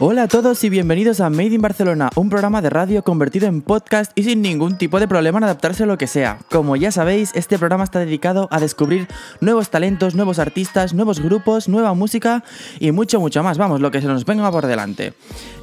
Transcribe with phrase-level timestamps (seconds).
[0.00, 3.62] Hola a todos y bienvenidos a Made in Barcelona, un programa de radio convertido en
[3.62, 6.38] podcast y sin ningún tipo de problema en adaptarse a lo que sea.
[6.52, 9.08] Como ya sabéis, este programa está dedicado a descubrir
[9.40, 12.44] nuevos talentos, nuevos artistas, nuevos grupos, nueva música
[12.78, 13.58] y mucho, mucho más.
[13.58, 15.14] Vamos, lo que se nos venga por delante.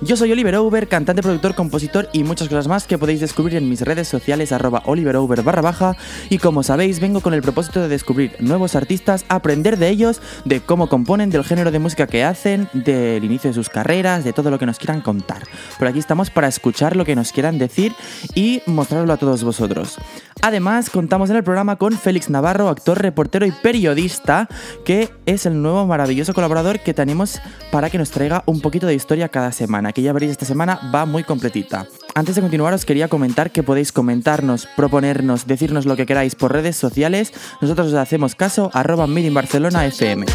[0.02, 3.70] Yo soy Oliver Over, cantante, productor, compositor y muchas cosas más que podéis descubrir en
[3.70, 5.96] mis redes sociales arroba oliverover barra baja
[6.30, 10.60] y como sabéis vengo con el propósito de descubrir nuevos artistas, aprender de ellos, de
[10.60, 14.52] cómo componen, del género de música que hacen, del inicio de sus carreras, de todo
[14.52, 15.44] lo que nos quieran contar.
[15.80, 17.94] Por aquí estamos para escuchar lo que nos quieran decir
[18.34, 19.98] y mostrarlo a todos vosotros.
[20.42, 24.48] Además, contamos en el programa con Félix Navarro, actor, reportero y periodista,
[24.84, 27.40] que es el nuevo maravilloso colaborador que tenemos
[27.72, 30.80] para que nos traiga un poquito de historia cada semana, que ya veréis esta semana
[30.94, 31.88] va muy completita.
[32.14, 36.52] Antes de continuar os quería comentar que podéis comentarnos, proponernos, decirnos lo que queráis por
[36.52, 37.34] redes sociales.
[37.62, 40.26] Nosotros os hacemos caso arroba Barcelona FM.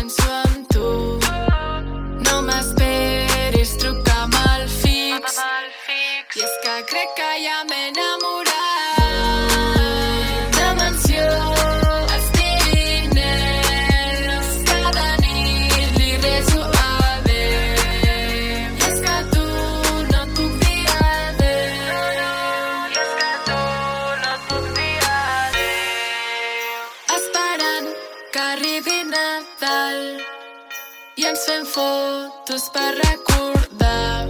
[31.71, 34.27] Fotos per recordar.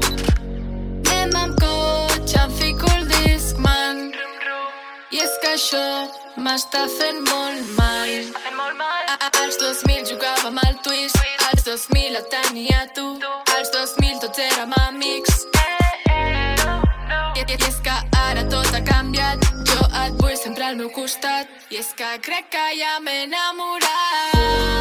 [1.10, 4.10] Anem amb cotxe, em fico el Discman
[5.10, 5.86] i és que això
[6.44, 8.12] m'està fent molt mal.
[9.40, 11.16] Als 2000 jugàvem al twist,
[11.48, 13.06] als 2000 et tenia tu,
[13.56, 15.46] als 2000 tots érem amics.
[17.40, 21.48] I, i és que ara tot ha canviat, jo et vull sempre al meu costat,
[21.70, 24.79] i és que crec que ja m'he enamorat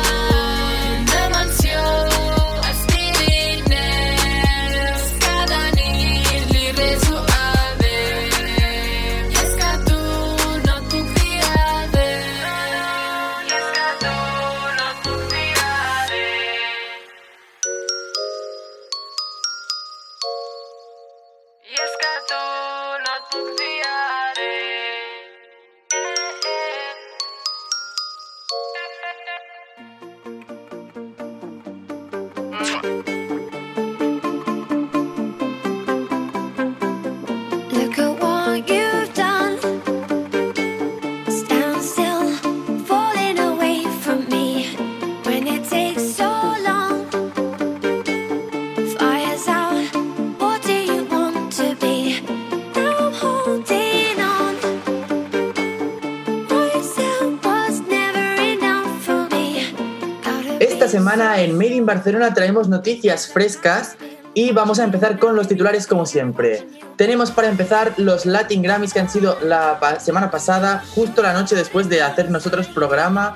[61.40, 63.96] En Made in Barcelona traemos noticias frescas
[64.34, 66.68] y vamos a empezar con los titulares como siempre.
[66.98, 71.56] Tenemos para empezar los Latin Grammys que han sido la semana pasada, justo la noche
[71.56, 73.36] después de hacer nosotros programa,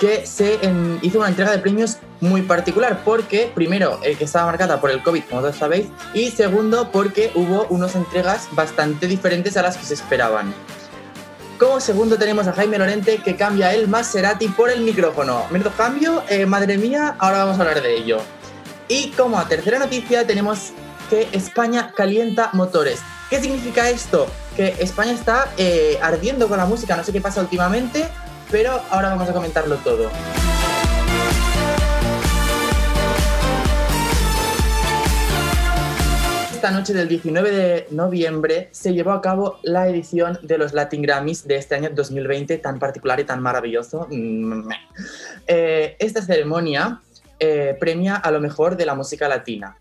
[0.00, 0.58] que se
[1.02, 5.04] hizo una entrega de premios muy particular, porque primero, el que estaba marcada por el
[5.04, 9.86] COVID, como todos sabéis, y segundo, porque hubo unas entregas bastante diferentes a las que
[9.86, 10.52] se esperaban.
[11.58, 15.46] Como segundo tenemos a Jaime Lorente que cambia el Maserati por el micrófono.
[15.50, 18.18] Menudo cambio, eh, madre mía, ahora vamos a hablar de ello.
[18.88, 20.72] Y como tercera noticia tenemos
[21.08, 23.00] que España calienta motores.
[23.30, 24.26] ¿Qué significa esto?
[24.54, 28.06] Que España está eh, ardiendo con la música, no sé qué pasa últimamente,
[28.50, 30.10] pero ahora vamos a comentarlo todo.
[36.66, 41.00] Esta noche del 19 de noviembre se llevó a cabo la edición de los Latin
[41.00, 44.08] Grammys de este año 2020 tan particular y tan maravilloso.
[44.10, 44.68] Mm.
[45.46, 47.02] Eh, esta ceremonia
[47.38, 49.76] eh, premia a lo mejor de la música latina.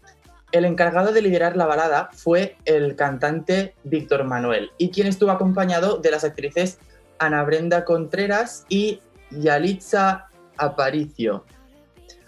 [0.51, 5.97] El encargado de liderar la balada fue el cantante Víctor Manuel y quien estuvo acompañado
[5.97, 6.78] de las actrices
[7.17, 9.00] Ana Brenda Contreras y
[9.31, 11.46] Yalitza Aparicio.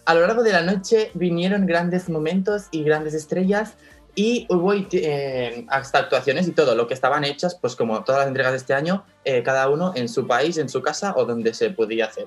[0.08, 3.76] A lo largo de la noche vinieron grandes momentos y grandes estrellas
[4.18, 8.28] y hubo eh, hasta actuaciones y todo, lo que estaban hechas, pues como todas las
[8.28, 11.54] entregas de este año, eh, cada uno en su país, en su casa o donde
[11.54, 12.26] se podía hacer.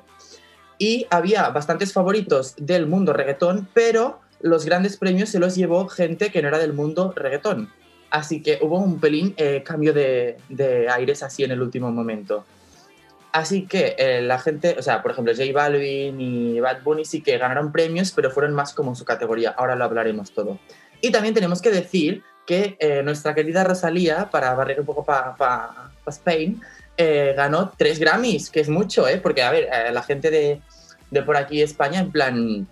[0.78, 6.30] Y había bastantes favoritos del mundo reggaetón, pero los grandes premios se los llevó gente
[6.30, 7.72] que no era del mundo reggaetón.
[8.10, 12.44] Así que hubo un pelín eh, cambio de, de, aires así en el último momento.
[13.32, 17.20] Así que eh, la gente, o sea, por ejemplo, J Balvin y Bad Bunny sí
[17.20, 19.50] que ganaron premios, pero fueron más como en su categoría.
[19.50, 20.58] Ahora lo hablaremos todo.
[21.00, 25.34] Y también tenemos que decir que eh, nuestra querida Rosalía, para barrer un poco para
[25.36, 26.60] pa, pa Spain,
[26.96, 29.18] eh, ganó tres Grammys, que es mucho, ¿eh?
[29.18, 30.60] Porque, a ver, eh, la gente de,
[31.10, 32.68] de, por aquí, España, en plan,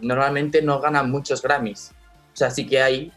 [0.00, 1.92] normalmente no ganan muchos Grammys.
[2.32, 3.12] O sea, sí que hay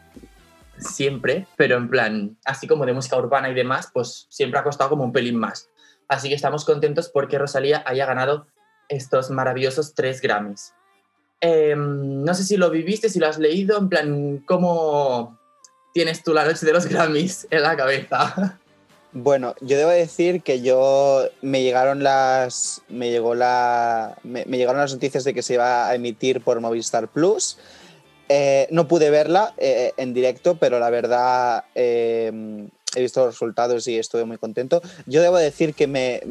[0.78, 4.92] siempre, pero en plan, así como de música urbana y demás, pues siempre ha costado
[4.92, 5.70] como un pelín más.
[6.08, 8.48] Así que estamos contentos porque Rosalía haya ganado
[8.90, 10.74] estos maravillosos tres Grammys.
[11.40, 15.38] Em, no sé si lo viviste, si lo has leído, en plan, ¿cómo
[15.94, 18.60] tienes tú la noche de los Grammys en la cabeza?
[19.14, 24.94] Bueno, yo debo decir que yo me llegaron las me llegó la me, llegaron las
[24.94, 27.58] noticias de que se iba a emitir por Movistar Plus.
[28.30, 33.88] Eh, no pude verla eh, en directo, pero la verdad eh, he visto los resultados
[33.88, 34.82] y estuve muy contento.
[35.06, 36.22] Yo debo decir que me,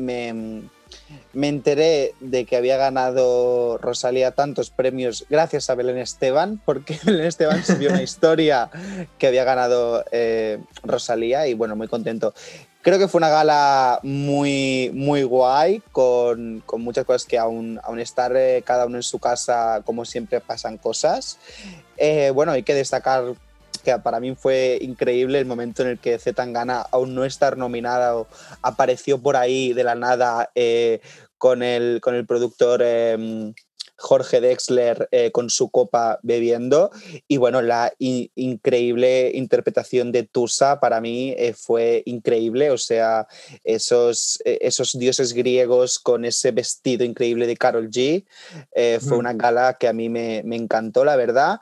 [1.33, 7.27] me enteré de que había ganado Rosalía tantos premios gracias a Belén Esteban, porque Belén
[7.27, 8.71] Esteban subió una historia
[9.19, 12.35] que había ganado eh, Rosalía y bueno, muy contento.
[12.83, 17.99] Creo que fue una gala muy, muy guay, con, con muchas cosas que aún, aún
[17.99, 21.39] estar eh, cada uno en su casa, como siempre, pasan cosas.
[21.97, 23.35] Eh, bueno, hay que destacar
[23.87, 28.17] que para mí fue increíble el momento en el que Zetangana, aún no estar nominada,
[28.17, 28.27] o
[28.63, 31.01] apareció por ahí de la nada eh,
[31.39, 33.53] con, el, con el productor eh,
[33.99, 36.91] Jorge Dexler eh, con su copa bebiendo.
[37.29, 42.71] Y bueno, la in- increíble interpretación de Tusa para mí eh, fue increíble.
[42.71, 43.27] O sea,
[43.65, 48.27] esos, eh, esos dioses griegos con ese vestido increíble de Carol G.
[48.75, 51.61] eh, fue una gala que a mí me, me encantó, la verdad.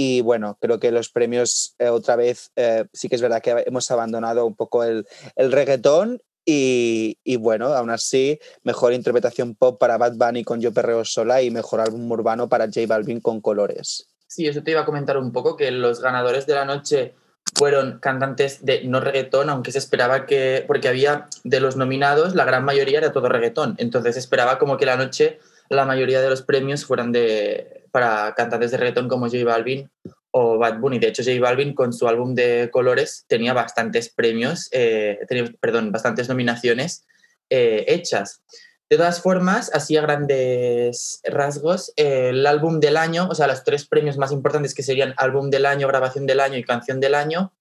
[0.00, 3.64] Y bueno, creo que los premios eh, otra vez eh, sí que es verdad que
[3.66, 5.04] hemos abandonado un poco el,
[5.34, 10.72] el reggaetón y, y bueno, aún así, mejor interpretación pop para Bad Bunny con Yo
[10.72, 14.06] Perreo Sola y mejor álbum urbano para J Balvin con Colores.
[14.28, 17.16] Sí, eso te iba a comentar un poco, que los ganadores de la noche
[17.56, 22.44] fueron cantantes de no reggaetón, aunque se esperaba que, porque había de los nominados, la
[22.44, 25.40] gran mayoría era todo reggaetón, entonces esperaba como que la noche
[25.70, 29.90] la mayoría de los premios fueran de, para cantantes de reggaetón como J Balvin
[30.30, 31.00] o Bad Bunny.
[31.00, 35.18] De hecho, J Balvin con su álbum de colores tenía bastantes premios, eh,
[35.60, 37.04] perdón, bastantes nominaciones
[37.50, 38.40] eh, hechas.
[38.88, 43.84] De todas formas, así a grandes rasgos, el álbum del año, o sea, los tres
[43.84, 47.52] premios más importantes que serían álbum del año, grabación del año y canción del año,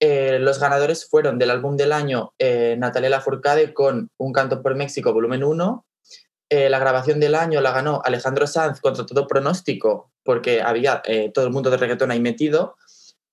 [0.00, 4.74] eh, los ganadores fueron del álbum del año eh, Natalia Lafourcade con Un canto por
[4.74, 5.86] México, volumen 1.
[6.54, 11.30] Eh, la grabación del año la ganó Alejandro Sanz contra todo pronóstico, porque había eh,
[11.32, 12.76] todo el mundo de reggaetón ahí metido,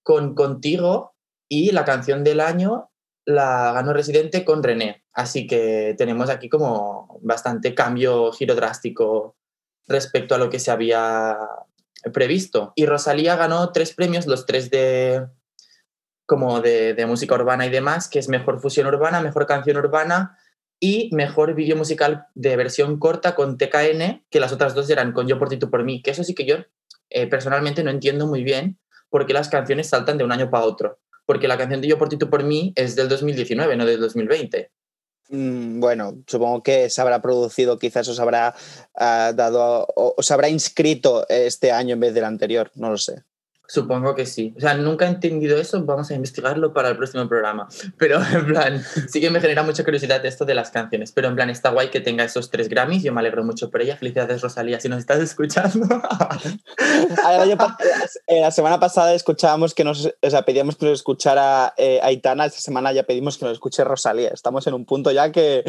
[0.04, 1.16] con Contigo,
[1.50, 2.92] y la canción del año
[3.26, 5.04] la ganó Residente con René.
[5.12, 9.36] Así que tenemos aquí como bastante cambio, giro drástico
[9.86, 11.38] respecto a lo que se había
[12.14, 12.72] previsto.
[12.76, 15.28] Y Rosalía ganó tres premios, los tres de
[16.26, 20.39] como de, de música urbana y demás, que es mejor fusión urbana, mejor canción urbana
[20.80, 25.28] y mejor vídeo musical de versión corta con TKN, que las otras dos eran con
[25.28, 26.58] Yo por ti, tú por mí, que eso sí que yo
[27.10, 28.80] eh, personalmente no entiendo muy bien
[29.10, 31.00] por qué las canciones saltan de un año para otro.
[31.26, 34.00] Porque la canción de Yo por ti, tú por mí es del 2019, no del
[34.00, 34.72] 2020.
[35.30, 38.56] Mm, Bueno, supongo que se habrá producido, quizás os habrá
[38.96, 43.24] ah, dado, o os habrá inscrito este año en vez del anterior, no lo sé.
[43.72, 44.54] Supongo que sí.
[44.58, 47.68] O sea, nunca he entendido eso, vamos a investigarlo para el próximo programa.
[47.98, 51.12] Pero en plan, sí que me genera mucha curiosidad esto de las canciones.
[51.12, 53.82] Pero en plan, está guay que tenga esos tres Grammys, yo me alegro mucho por
[53.84, 53.96] ella.
[53.96, 55.86] Felicidades, Rosalía, si nos estás escuchando.
[57.26, 57.78] Año pa-
[58.28, 62.46] eh, la semana pasada escuchábamos que nos, o sea, pedíamos que nos escuchara eh, Aitana,
[62.46, 64.30] esta semana ya pedimos que nos escuche Rosalía.
[64.30, 65.64] Estamos en un punto ya que,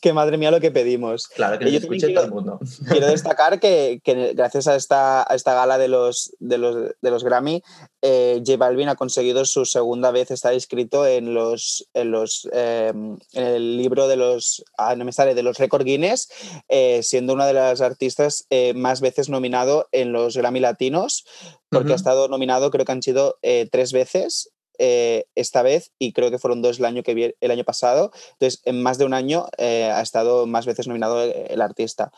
[0.00, 1.28] que madre mía lo que pedimos.
[1.28, 2.60] claro, que nos yo escuche quiero- todo el mundo.
[2.88, 7.10] Quiero destacar que, que gracias a esta, a esta gala de los, de los, de
[7.10, 7.62] los Grammy,
[8.02, 12.92] eh, J Balvin ha conseguido su segunda vez estar inscrito en los, en los eh,
[12.94, 16.28] en el libro de los ah, no me sale de los récord Guinness,
[16.68, 21.24] eh, siendo una de las artistas eh, más veces nominado en los Grammy Latinos,
[21.68, 24.53] porque ha estado nominado, creo que han sido eh, tres veces.
[24.78, 28.12] Eh, esta vez y creo que fueron dos el año que el año pasado.
[28.32, 32.12] Entonces en más de un año eh, ha estado más veces nominado el, el artista.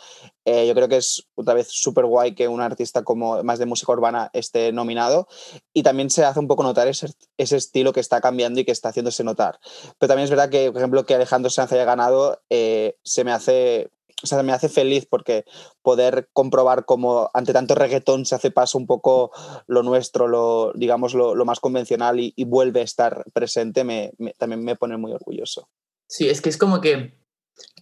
[0.45, 3.67] Eh, yo creo que es otra vez súper guay que un artista como más de
[3.67, 5.29] música urbana esté nominado.
[5.73, 8.73] Y también se hace un poco notar ese, ese estilo que está cambiando y que
[8.73, 9.59] está haciéndose notar.
[9.99, 13.33] Pero también es verdad que, por ejemplo, que Alejandro Sanz haya ganado eh, se me
[13.33, 13.91] hace...
[14.23, 15.45] O sea, me hace feliz porque
[15.83, 19.31] poder comprobar cómo ante tanto reggaetón se hace paso un poco
[19.67, 24.13] lo nuestro, lo, digamos, lo, lo más convencional y, y vuelve a estar presente, me,
[24.19, 25.69] me- también me pone muy orgulloso.
[26.09, 27.19] Sí, es que es como que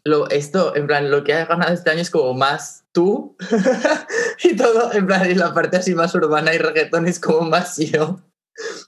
[0.02, 3.36] lo, esto, en plan, lo que ha ganado este año es como más tú
[4.42, 7.76] y todo, en plan, y la parte así más urbana y reggaetón es como más
[7.78, 8.20] yo.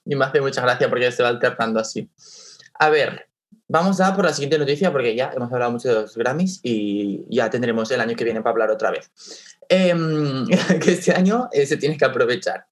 [0.05, 2.11] Y me hace mucha gracia porque se va alternando así.
[2.79, 3.29] A ver,
[3.69, 7.25] vamos a por la siguiente noticia porque ya hemos hablado mucho de los Grammys y
[7.29, 9.11] ya tendremos el año que viene para hablar otra vez.
[9.69, 10.47] Em,
[10.81, 12.67] que este año eh, se tiene que aprovechar.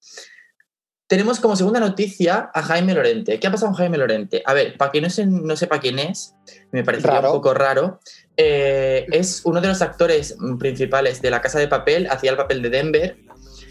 [1.07, 3.39] tenemos como segunda noticia a Jaime Lorente.
[3.39, 4.43] ¿Qué ha pasado con Jaime Lorente?
[4.47, 6.35] A ver, para quien no, se- no sepa quién es,
[6.73, 7.33] me parecería Raro.
[7.33, 8.01] un poco raro.
[8.37, 12.63] eh, es uno de los actores principales de La Casa de Papel, hacía el papel
[12.63, 13.17] de Denver.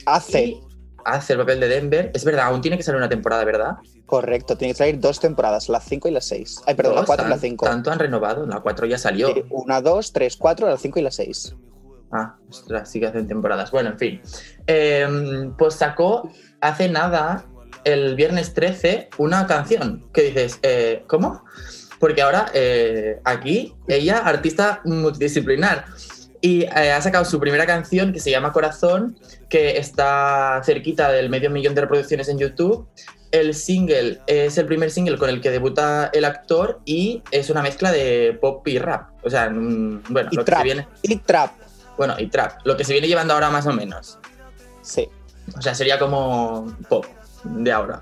[0.05, 0.61] Hace, y
[1.05, 2.11] hace el papel de Denver.
[2.13, 3.77] Es verdad, aún tiene que salir una temporada, ¿verdad?
[4.05, 6.61] correcto, tiene que salir dos temporadas, la 5 y la 6.
[6.67, 7.65] Ay, perdón, la Dos, 4 y la tan- 5.
[7.65, 9.33] Tanto han renovado, la 4 ya salió.
[9.49, 11.55] Una, dos, tres, cuatro, la 5 y la 6.
[12.11, 13.71] Ah, ostras, sí que hacen temporadas.
[13.71, 14.21] Bueno, en fin.
[14.67, 16.29] Eh, pues sacó
[16.61, 17.45] hace nada,
[17.85, 21.43] el viernes 13, una canción que dices, eh, ¿cómo?
[21.99, 25.85] Porque ahora eh, aquí ella, artista multidisciplinar,
[26.43, 31.29] y eh, ha sacado su primera canción que se llama Corazón, que está cerquita del
[31.29, 32.85] medio millón de reproducciones en YouTube.
[33.31, 37.61] El single es el primer single con el que debuta el actor y es una
[37.61, 39.11] mezcla de pop y rap.
[39.23, 40.87] O sea, mm, bueno, Y lo que se viene.
[41.01, 41.51] Y trap,
[41.97, 44.19] Bueno, y trap, lo que se viene llevando ahora más o menos.
[44.81, 45.07] sí.
[45.57, 47.05] O sea, sería como pop
[47.45, 48.01] de ahora,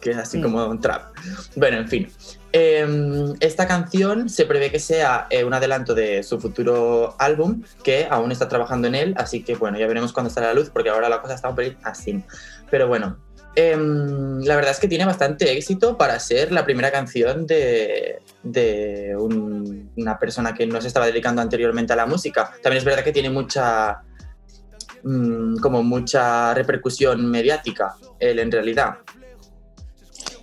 [0.00, 0.42] que es así Mm.
[0.42, 1.12] como un trap.
[1.54, 2.12] Bueno, en fin.
[2.52, 8.06] Eh, esta canción se prevé que sea eh, un adelanto de su futuro álbum, que
[8.10, 10.70] aún está trabajando en él, así que bueno, ya veremos cuándo sale a la luz,
[10.70, 12.22] porque ahora la cosa está un pelín así.
[12.70, 13.18] Pero bueno,
[13.54, 19.14] em, la verdad es que tiene bastante éxito para ser la primera canción de, de
[19.18, 22.50] un- una persona que no se estaba dedicando anteriormente a la música.
[22.62, 24.00] También es verdad que tiene mucha
[25.02, 28.98] mm, como mucha repercusión mediática él en realidad.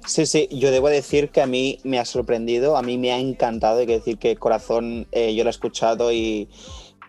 [0.07, 3.17] Sí, sí, yo debo decir que a mí me ha sorprendido, a mí me ha
[3.17, 6.47] encantado, hay que decir que Corazón eh, yo lo he escuchado y,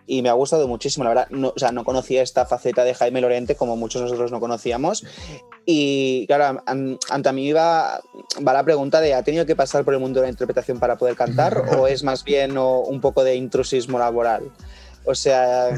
[0.07, 2.95] y me ha gustado muchísimo, la verdad, no, o sea, no conocía esta faceta de
[2.95, 5.05] Jaime Lorente como muchos nosotros no conocíamos
[5.65, 8.01] y claro, an- ante a mí va,
[8.45, 10.97] va la pregunta de ¿ha tenido que pasar por el mundo de la interpretación para
[10.97, 14.51] poder cantar o es más bien o, un poco de intrusismo laboral?
[15.09, 15.69] O sea,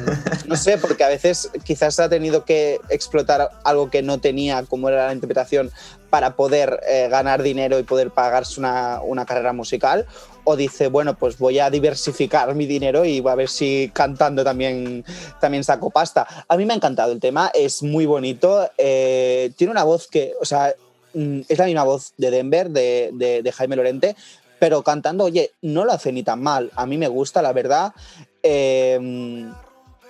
[0.47, 4.89] no sé, porque a veces quizás ha tenido que explotar algo que no tenía, como
[4.89, 5.69] era la interpretación,
[6.09, 10.05] para poder eh, ganar dinero y poder pagarse una, una carrera musical.
[10.45, 15.05] O dice, bueno, pues voy a diversificar mi dinero y a ver si cantando también,
[15.39, 16.25] también saco pasta.
[16.47, 18.69] A mí me ha encantado el tema, es muy bonito.
[18.77, 20.73] eh, tiene una voz que, o sea,
[21.13, 24.15] mm, es la misma voz de Denver, de, de- de Jaime Lorente,
[24.59, 26.71] pero cantando, oye, no lo hace ni tan mal.
[26.75, 27.93] A mí me gusta, la verdad.
[28.41, 29.45] Eh,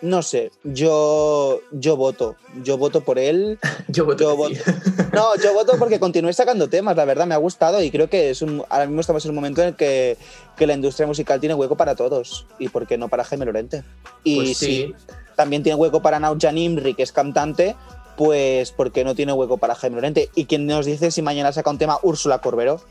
[0.01, 2.35] no sé, yo, yo voto.
[2.63, 3.59] Yo voto por él.
[3.89, 4.61] Yo voto Yo sí.
[5.13, 8.29] No, yo voto porque continúe sacando temas, la verdad me ha gustado y creo que
[8.29, 10.17] es un, ahora mismo estamos en un momento en el que,
[10.55, 13.83] que la industria musical tiene hueco para todos y por qué no para Jaime Lorente.
[14.23, 14.95] Y Pues si sí.
[15.35, 17.75] también tiene hueco para Naujan Imri, que es cantante,
[18.15, 20.29] pues ¿por qué no tiene hueco para Jaime Lorente?
[20.35, 22.81] Y quién nos dice si mañana saca un tema Úrsula Corbero.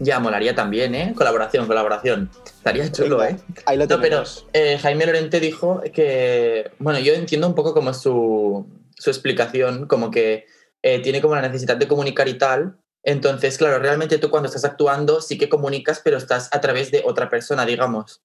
[0.00, 1.12] Ya molaría también, ¿eh?
[1.14, 2.30] Colaboración, colaboración.
[2.44, 3.62] Estaría chulo, Venga, ¿eh?
[3.66, 7.92] Ahí lo No, pero eh, Jaime Lorente dijo que, bueno, yo entiendo un poco como
[7.92, 8.66] su,
[8.96, 10.46] su explicación, como que
[10.82, 12.78] eh, tiene como la necesidad de comunicar y tal.
[13.02, 17.02] Entonces, claro, realmente tú cuando estás actuando sí que comunicas, pero estás a través de
[17.04, 18.22] otra persona, digamos.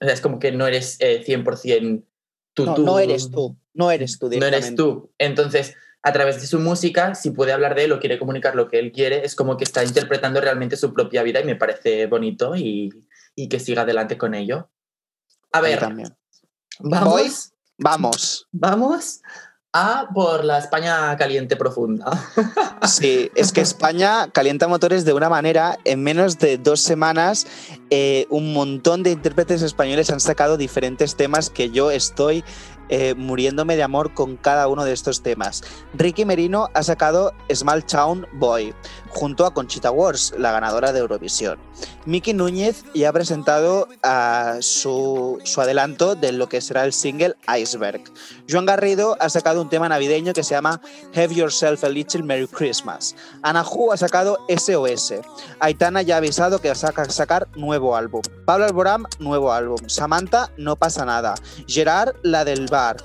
[0.00, 2.02] O sea, es como que no eres eh, 100%
[2.54, 2.82] tú, no, tú.
[2.82, 5.12] no eres tú, no eres tú No eres tú.
[5.18, 8.68] Entonces, a través de su música, si puede hablar de él o quiere comunicar lo
[8.68, 12.06] que él quiere, es como que está interpretando realmente su propia vida y me parece
[12.06, 12.90] bonito y,
[13.34, 14.70] y que siga adelante con ello.
[15.52, 15.80] A ver,
[16.78, 18.46] vamos, Vamos.
[18.52, 19.20] vamos
[19.72, 22.10] a por la España caliente profunda.
[22.86, 25.78] Sí, es que España calienta motores de una manera.
[25.84, 27.46] En menos de dos semanas,
[27.90, 32.44] eh, un montón de intérpretes españoles han sacado diferentes temas que yo estoy
[32.92, 35.62] eh, muriéndome de amor con cada uno de estos temas.
[35.94, 38.74] Ricky Merino ha sacado Small Town Boy
[39.10, 41.58] junto a Conchita Wars, la ganadora de Eurovisión.
[42.04, 43.88] Miki Núñez ya ha presentado
[44.60, 48.02] su, adelanto de lo que será el single Iceberg.
[48.48, 50.80] Joan Garrido ha sacado un tema navideño que se llama
[51.14, 53.14] Have Yourself a Little Merry Christmas.
[53.42, 55.14] Anahu ha sacado SOS.
[55.60, 57.48] Aitana ya ha avisado que va a saca- sacar
[57.80, 58.20] nuevo álbum.
[58.44, 59.78] Pablo Alborán, nuevo álbum.
[59.86, 61.34] Samantha, no pasa nada.
[61.66, 62.98] Gerard, la del bar.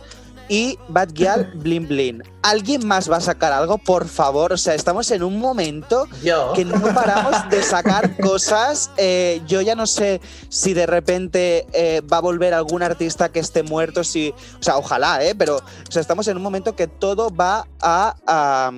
[0.50, 2.22] Y Bad Gyal, Blin Blin.
[2.44, 3.78] ¿Alguien más va a sacar algo?
[3.78, 8.92] Por favor, o sea, estamos en un momento Yo, que no paramos de sacar cosas.
[8.98, 13.40] Eh, yo ya no sé si de repente eh, va a volver algún artista que
[13.40, 15.34] esté muerto, si, o sea, ojalá, ¿eh?
[15.36, 18.16] Pero o sea, estamos en un momento que todo va a...
[18.28, 18.72] a,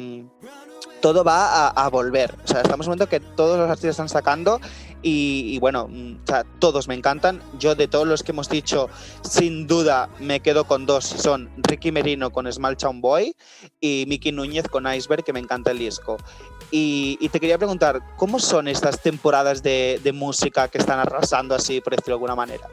[1.02, 2.34] todo va a, a volver.
[2.44, 4.60] O sea, estamos en un momento que todos los artistas están sacando
[5.02, 6.18] y, bueno, mm,
[6.60, 7.42] todos me encantan.
[7.60, 8.90] Yo de todos los que hemos dicho,
[9.22, 11.06] sin duda me quedo con dos.
[11.06, 13.36] Son Ricky Merino con Small Town Boy
[13.80, 16.18] y Miki Núñez con Iceberg, que me encanta el disco.
[16.72, 21.80] Y, te quería preguntar, ¿cómo son estas temporadas de, de música que están arrasando así,
[21.80, 22.68] por decirlo de alguna manera?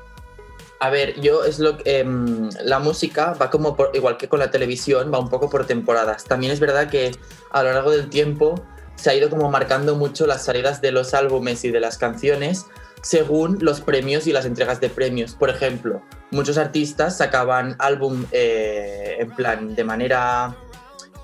[0.81, 2.01] A ver, yo es lo que.
[2.01, 5.67] em, la música va como por- igual que con la televisión, va un poco por
[5.67, 6.25] temporadas.
[6.25, 7.13] También es verdad que
[7.53, 8.57] a lo largo del tiempo
[9.05, 12.65] se ha ido como marcando mucho las salidas de los álbumes y de las canciones
[13.03, 15.35] según los premios y las entregas de premios.
[15.35, 20.57] Por ejemplo, muchos artistas sacaban álbum eh, en plan de manera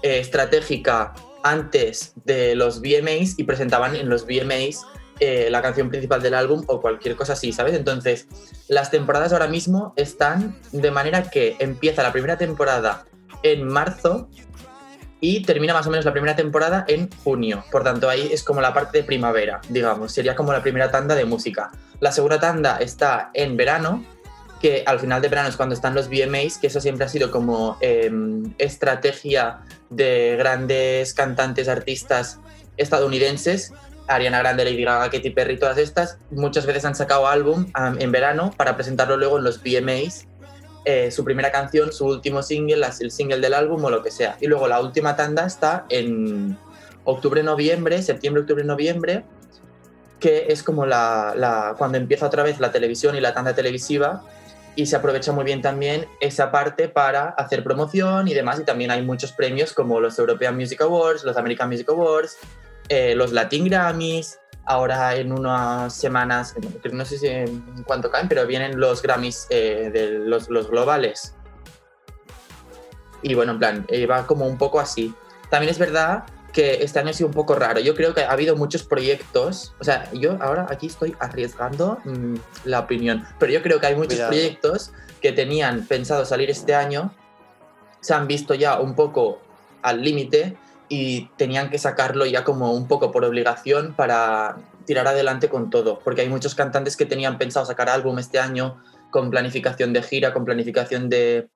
[0.02, 4.84] eh, estratégica antes de los VMAs y presentaban en los VMAs
[5.18, 7.72] eh, la canción principal del álbum o cualquier cosa así, ¿sabes?
[7.72, 8.28] Entonces,
[8.68, 13.06] las temporadas ahora mismo están de manera que empieza la primera temporada
[13.42, 14.28] en marzo
[15.20, 17.64] y termina más o menos la primera temporada en junio.
[17.70, 20.12] Por tanto, ahí es como la parte de primavera, digamos.
[20.12, 21.70] Sería como la primera tanda de música.
[22.00, 24.04] La segunda tanda está en verano,
[24.60, 27.30] que al final de verano es cuando están los VMAs, que eso siempre ha sido
[27.30, 29.60] como em, estrategia
[29.90, 32.40] de grandes cantantes, artistas
[32.76, 33.72] estadounidenses.
[34.06, 37.66] Ariana Grande, Lady Gaga, Katy Perry, todas estas, muchas veces han sacado álbum
[38.00, 40.26] en verano para presentarlo luego en los VMAs
[40.84, 44.36] eh, su primera canción, su último single, el single del álbum o lo que sea.
[44.40, 46.56] Y luego la última tanda está en
[47.04, 49.24] octubre, noviembre, septiembre, octubre, noviembre,
[50.18, 54.22] que es como la- cuando empieza otra vez la televisión y la tanda televisiva
[54.76, 58.60] y se aprovecha muy bien también esa parte para hacer promoción y demás.
[58.60, 62.36] Y también hay muchos premios como los European Music Awards, los American Music Awards,
[62.88, 64.38] eh, los Latin Grammys.
[64.70, 66.54] Ahora en unas semanas,
[66.92, 71.34] no sé si en cuánto caen, pero vienen los Grammys eh, de los, los globales.
[73.20, 75.12] Y bueno, en plan, eh, va como un poco así.
[75.48, 76.22] También es verdad
[76.52, 77.80] que este año ha sido un poco raro.
[77.80, 79.74] Yo creo que ha habido muchos proyectos.
[79.80, 82.36] O sea, yo ahora aquí estoy arriesgando mm,
[82.66, 83.26] la opinión.
[83.40, 84.30] Pero yo creo que hay muchos Cuidado.
[84.30, 87.12] proyectos que tenían pensado salir este año,
[88.00, 89.40] se han visto ya un poco
[89.82, 90.56] al límite
[90.92, 94.56] y tenían que sacarlo ya como un poco por obligación para
[94.86, 96.00] tirar adelante con todo.
[96.00, 100.32] Porque hay muchos cantantes que tenían pensado sacar álbum este año con planificación de gira,
[100.32, 101.48] con planificación de,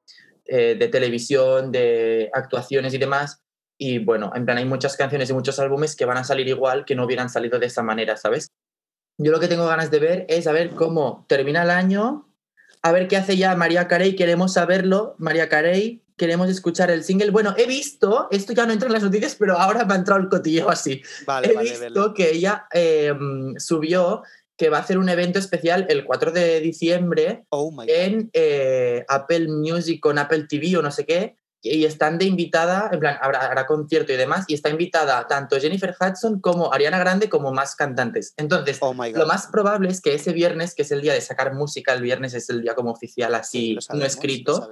[0.46, 3.42] eh, de televisión, de actuaciones y demás.
[3.76, 6.84] Y bueno, en plan hay muchas canciones y muchos álbumes que van a salir igual
[6.84, 8.52] que no hubieran salido de esa manera, ¿sabes?
[9.18, 12.28] Yo lo que tengo ganas de ver es a ver cómo termina el año,
[12.84, 17.30] a ver qué hace ya María Carey, queremos saberlo, María Carey, queremos escuchar el single.
[17.30, 20.20] Bueno, he visto, esto ya no entra en las noticias, pero ahora me ha entrado
[20.20, 21.00] el cotilleo así.
[21.26, 22.14] Vale, he vale, visto vale.
[22.14, 23.14] que ella eh,
[23.56, 24.22] subió
[24.58, 29.48] que va a hacer un evento especial el 4 de diciembre Oh en eh, Apple
[29.48, 33.46] Music con Apple TV o no sé qué, y están de invitada, en plan, habrá,
[33.46, 37.74] habrá concierto y demás, y está invitada tanto Jennifer Hudson como Ariana Grande como más
[37.74, 38.34] cantantes.
[38.36, 39.18] Entonces, Oh my God.
[39.18, 42.02] lo más probable es que ese viernes, que es el día de sacar música, el
[42.02, 44.70] viernes es el día como oficial Sí, así, no sabemos, escrito,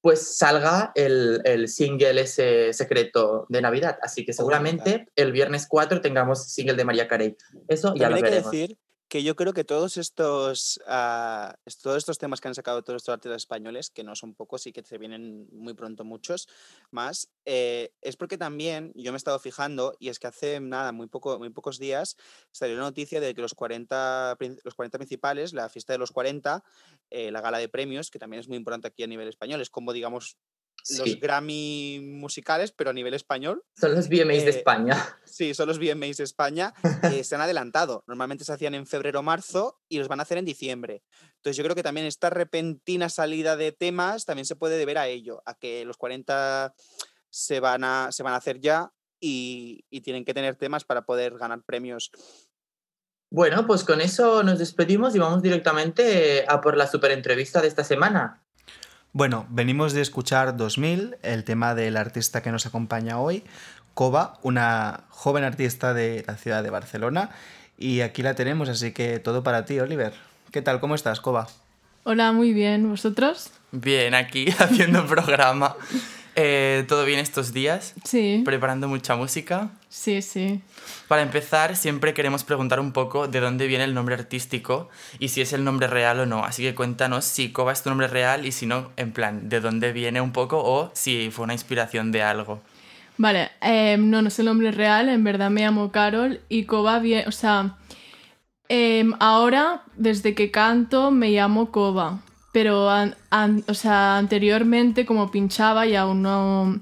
[0.00, 3.98] pues salga el, el single ese secreto de Navidad.
[4.02, 7.36] Así que Oh seguramente el viernes 4 tengamos single de María Carey.
[7.68, 8.50] Eso ya lo hay que veremos.
[8.50, 8.78] decir
[9.10, 13.12] que yo creo que todos estos, ah, todos estos temas que han sacado todos estos
[13.12, 16.48] artistas españoles, que no son pocos y que se vienen muy pronto muchos
[16.92, 20.92] más, eh, es porque también yo me he estado fijando y es que hace nada,
[20.92, 22.16] muy, poco, muy pocos días
[22.52, 26.12] salió la noticia de que los 40, prin- los 40 principales, la fiesta de los
[26.12, 26.62] 40,
[27.10, 29.70] eh, la gala de premios, que también es muy importante aquí a nivel español, es
[29.70, 30.36] como digamos
[30.88, 33.62] los Sí, Grammy musicales, pero a nivel español.
[33.74, 34.96] son los VMAs de eh, España.
[35.24, 36.74] Sí, son los VMAs de España.
[37.04, 38.04] eh, se han adelantado.
[38.06, 41.02] Normalmente se hacían en febrero o marzo y los van a hacer en diciembre.
[41.36, 45.06] Entonces yo creo que también esta repentina salida de temas también se puede deber a
[45.06, 46.74] ello, a que los 40
[47.30, 51.02] se van a, se van a hacer ya y, y tienen que tener temas para
[51.06, 52.10] poder ganar premios.
[53.32, 57.68] Bueno, pues con eso nos despedimos y vamos directamente a por la super entrevista de
[57.68, 58.39] esta semana.
[59.12, 63.42] Bueno, venimos de escuchar 2000, el tema del artista que nos acompaña hoy,
[63.92, 67.30] Koba, una joven artista de la ciudad de Barcelona.
[67.76, 70.12] Y aquí la tenemos, así que todo para ti, Oliver.
[70.52, 70.78] ¿Qué tal?
[70.78, 71.48] ¿Cómo estás, Koba?
[72.04, 72.88] Hola, muy bien.
[72.88, 73.50] ¿Vosotros?
[73.72, 75.74] Bien, aquí haciendo programa.
[76.36, 77.94] Eh, ¿Todo bien estos días?
[78.04, 79.70] Sí, Preparando mucha música.
[79.88, 80.60] sí, sí.
[81.08, 84.88] Para empezar, siempre queremos preguntar un poco de dónde viene el nombre artístico
[85.18, 86.44] y si es el nombre real o no.
[86.44, 89.60] Así que cuéntanos si Koba es tu nombre real y si no, en plan, de
[89.60, 92.60] dónde viene un poco o si fue una inspiración de algo.
[93.18, 97.00] Vale, eh, no, no es el nombre real, en verdad me llamo Carol y Koba
[97.00, 97.76] bien, o sea,
[98.68, 102.20] em, ahora desde que canto me llamo Koba,
[102.52, 106.80] pero an- an- o sea, anteriormente como pinchaba y aún no,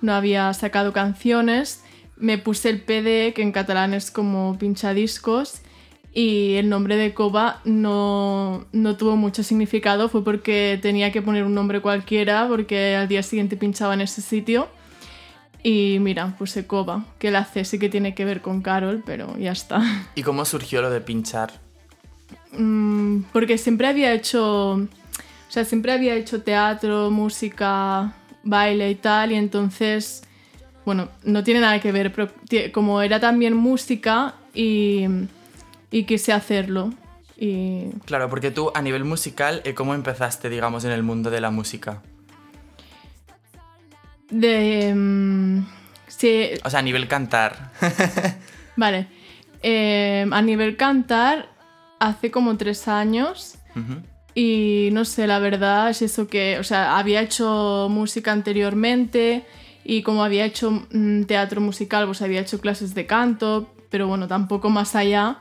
[0.00, 1.82] no había sacado canciones,
[2.16, 5.60] me puse el PD, que en catalán es como pinchadiscos,
[6.16, 11.42] y el nombre de Koba no, no tuvo mucho significado, fue porque tenía que poner
[11.44, 14.68] un nombre cualquiera, porque al día siguiente pinchaba en ese sitio.
[15.64, 19.36] Y mira, puse Koba, que la C sí que tiene que ver con Carol, pero
[19.38, 19.82] ya está.
[20.14, 21.52] ¿Y cómo surgió lo de pinchar?
[22.52, 24.86] Mm, porque siempre había hecho
[25.48, 30.22] O sea, siempre había hecho teatro, música, baile y tal, y entonces,
[30.84, 32.30] bueno, no tiene nada que ver, pero
[32.72, 35.06] como era también música y,
[35.90, 36.92] y quise hacerlo.
[37.36, 41.40] Y Claro, porque tú a nivel musical, eh, ¿cómo empezaste, digamos, en el mundo de
[41.40, 42.02] la música?
[44.30, 44.92] de...
[44.94, 45.66] mm,
[46.08, 47.70] sí, O sea, a nivel cantar.
[48.76, 49.06] vale.
[49.62, 51.48] Eh, a nivel cantar,
[51.98, 54.02] hace como tres años Ujú.
[54.34, 59.44] Y no sé, la verdad es eso que, o sea, había hecho música anteriormente
[59.84, 64.26] y como había hecho mm, teatro musical, pues había hecho clases de canto, pero bueno,
[64.26, 65.38] tampoco más allá.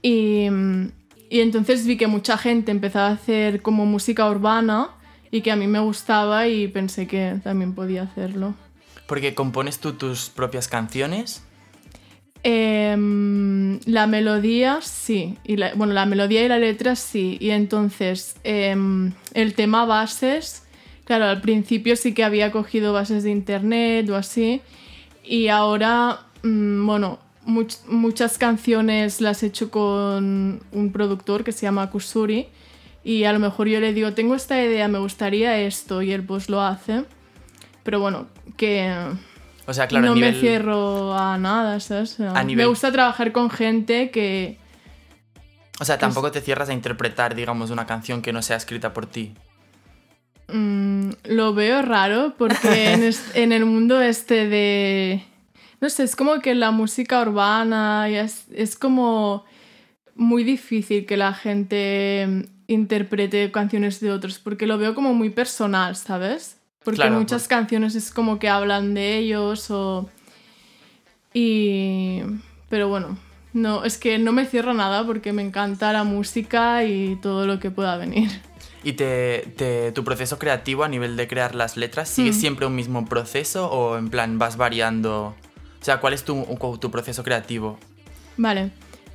[0.00, 0.88] Y, mm,
[1.28, 4.90] y entonces vi que mucha gente empezaba a hacer como música urbana
[5.30, 8.54] y que a mí me gustaba y pensé que también podía hacerlo.
[9.06, 11.42] Porque compones tú tus propias canciones.
[12.48, 18.36] Em, la melodía sí, y la- bueno, la melodía y la letra sí, y entonces
[18.44, 20.62] em, el tema bases,
[21.06, 24.60] claro, al principio sí que había cogido bases de internet o así,
[25.24, 31.62] y ahora, mm, bueno, much- muchas canciones las he hecho con un productor que se
[31.66, 32.46] llama Kusuri,
[33.02, 36.22] y a lo mejor yo le digo, tengo esta idea, me gustaría esto, y él
[36.22, 37.02] pues lo hace,
[37.82, 38.92] pero bueno, que
[39.66, 40.34] O sea, claro, no a nivel...
[40.34, 42.20] me cierro a nada, ¿sabes?
[42.20, 44.58] A nivel- Me gusta trabajar con gente que...
[45.80, 49.06] O sea, tampoco te cierras a interpretar, digamos, una canción que no sea escrita por
[49.06, 49.34] ti.
[50.52, 52.92] mm, lo veo raro porque
[53.34, 55.24] en, el mundo este de...
[55.80, 59.44] No sé, es como que la música urbana es, es como
[60.14, 65.94] muy difícil que la gente interprete canciones de otros porque lo veo como muy personal,
[65.96, 66.55] ¿sabes?
[66.86, 70.08] Porque Claro, muchas pues- canciones es como que hablan de ellos o...
[71.34, 72.20] Y...
[72.68, 73.18] Pero bueno,
[73.52, 77.58] no, es que no me cierro nada porque me encanta la música y todo lo
[77.60, 78.30] que pueda venir.
[78.82, 82.34] ¿Y te, te- tu proceso creativo a nivel de crear las letras sigue Mm.
[82.34, 85.34] siempre un mismo proceso o en plan vas variando?
[85.80, 86.46] O sea, ¿cuál es tu,
[86.80, 87.78] tu proceso creativo?
[88.36, 88.70] Vale.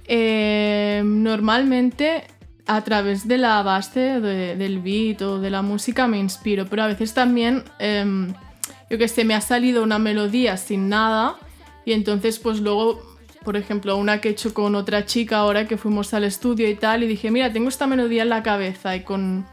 [0.05, 2.25] Eh, normalmente
[2.75, 6.83] a través de la base de- del beat o de la música me inspiro, pero
[6.83, 8.33] a veces también, em,
[8.89, 11.35] yo que sé, me ha salido una melodía sin nada
[11.85, 13.01] y entonces pues luego,
[13.43, 16.75] por ejemplo, una que he hecho con otra chica ahora que fuimos al estudio y
[16.75, 19.45] tal y dije, mira, tengo esta melodía en la cabeza y con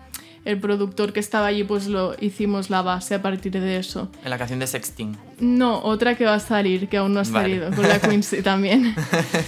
[0.44, 4.08] el productor que estaba allí pues lo hicimos la base a partir de eso.
[4.24, 5.16] En la canción de Sexting.
[5.40, 7.32] No, otra que va a salir, que aún no ha Vale.
[7.60, 8.94] salido, con la Quincy también.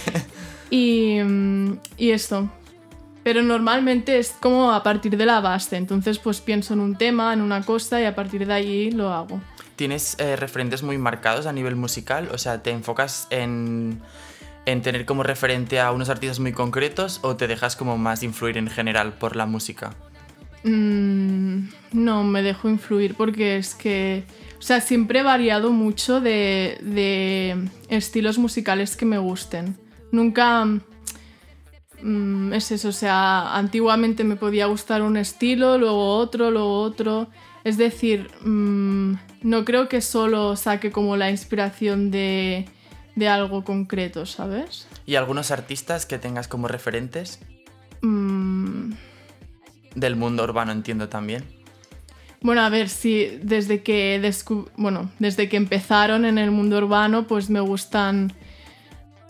[0.69, 1.17] y,
[1.97, 2.49] y esto.
[3.23, 7.33] Pero normalmente es como a partir de la base, entonces pues pienso en un tema,
[7.33, 9.39] en una cosa y a partir de allí lo hago.
[9.75, 12.29] ¿Tienes eh, referentes muy marcados a nivel musical?
[12.31, 14.01] O sea, ¿te enfocas en,
[14.65, 18.57] en tener como referente a unos artistas muy concretos o te dejas como más influir
[18.57, 19.95] en general por la música?
[20.63, 24.23] Mm, no, me dejo influir porque es que,
[24.59, 29.75] o sea, siempre he variado mucho de, de estilos musicales que me gusten.
[30.11, 30.67] Nunca
[32.03, 37.27] mm, es eso, o sea, antiguamente me podía gustar un estilo, luego otro, luego otro.
[37.63, 42.65] Es decir, mm, no creo que solo saque como la inspiración de,
[43.15, 44.87] de algo concreto, ¿sabes?
[45.05, 47.39] ¿Y algunos artistas que tengas como referentes?
[48.01, 48.93] Mm,
[49.95, 51.43] Del mundo urbano entiendo también.
[52.41, 57.27] Bueno, a ver, sí, desde que descu- bueno, desde que empezaron en el mundo urbano,
[57.27, 58.33] pues me gustan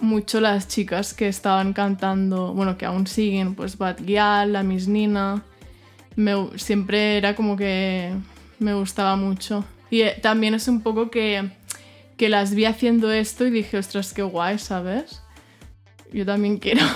[0.02, 4.88] mucho las chicas que estaban cantando, bueno, que aún siguen, pues Bad Gyal, La Miss
[4.88, 5.44] Nina.
[6.16, 8.14] Me siempre era como que
[8.60, 9.64] me gustaba mucho.
[9.90, 11.50] Y eh, también es un poco que,
[12.18, 15.22] que las vi haciendo esto y dije, ostras, qué guay, ¿sabes?
[16.12, 16.82] Yo también quiero.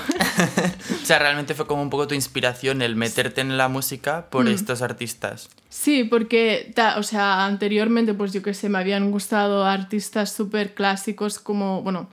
[1.02, 4.46] O sea, realmente fue como un poco tu inspiración el meterte en la música por
[4.46, 4.50] Mm.
[4.50, 5.50] estos artistas.
[5.70, 10.74] Sí, porque, ta- o sea, anteriormente, pues yo que sé, me habían gustado artistas súper
[10.74, 12.10] clásicos como, bueno,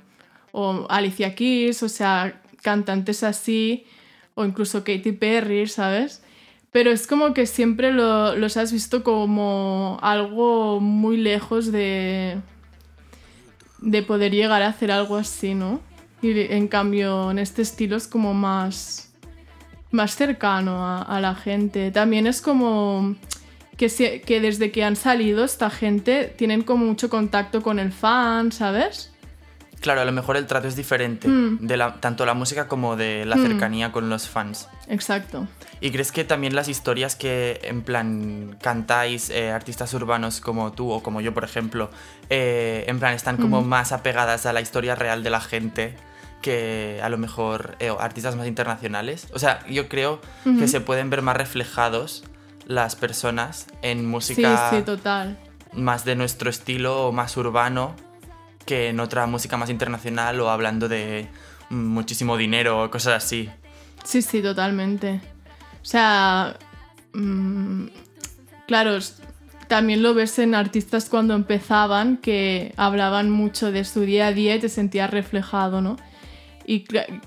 [0.52, 3.84] o Alicia Keys, o sea, cantantes así,
[4.34, 6.22] o incluso Katy Perry, ¿sabes?
[6.70, 12.38] Pero es como que siempre lo- los has visto como algo muy lejos de,
[13.80, 15.80] de poder llegar a hacer algo así, ¿no?
[16.22, 19.12] Y en cambio, en este estilo es como más,
[19.90, 21.90] más cercano a, la gente.
[21.90, 23.16] También es como
[23.76, 28.52] que, que desde que han salido esta gente tienen como mucho contacto con el fan,
[28.52, 29.11] ¿sabes?
[29.82, 31.58] Claro, a lo mejor el trato es diferente, Mm.
[31.66, 33.42] de la, tanto la música como de la Mm.
[33.46, 34.68] cercanía con los fans.
[34.88, 35.46] Exacto.
[35.80, 40.90] ¿Y crees que también las historias que en plan cantáis eh, artistas urbanos como tú
[40.92, 41.90] o como yo, por ejemplo,
[42.30, 43.66] eh, en plan están como Mm.
[43.66, 45.96] más apegadas a la historia real de la gente
[46.42, 49.26] que a lo mejor eh, artistas más internacionales?
[49.34, 52.24] O sea, yo creo que se pueden ver más reflejados
[52.66, 55.38] las personas en Sí, música sí, total.
[55.72, 57.94] más de nuestro estilo o más urbano
[58.64, 61.28] que en otra música más internacional o hablando de
[61.70, 63.50] mm, muchísimo dinero o cosas así.
[64.04, 65.20] Sí, sí, totalmente.
[65.82, 66.56] O sea,
[67.12, 67.86] mm,
[68.66, 68.98] claro,
[69.68, 74.56] también lo ves en artistas cuando empezaban que hablaban mucho de su día a día
[74.56, 75.96] y te sentías reflejado, ¿no?
[76.64, 76.84] Y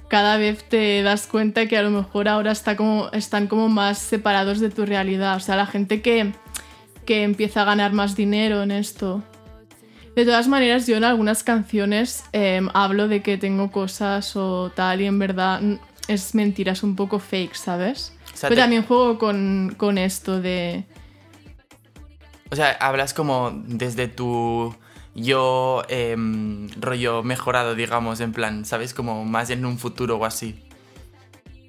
[0.08, 3.98] cada vez te das cuenta que a lo mejor ahora está como, están como más
[3.98, 5.36] separados de tu realidad.
[5.36, 6.34] O sea, la gente que,
[7.06, 9.24] que empieza a ganar más dinero en esto.
[10.15, 15.01] De todas maneras, yo en algunas canciones em, hablo de que tengo cosas o tal
[15.01, 15.62] y en verdad
[16.08, 18.13] es mentira, es un poco fake, ¿sabes?
[18.34, 20.86] O sea, Pero te- también juego con, con esto de...
[22.49, 24.73] O sea, hablas como desde tu
[25.15, 28.93] yo em, rollo mejorado, digamos, en plan, ¿sabes?
[28.93, 30.56] Como más en un futuro o así.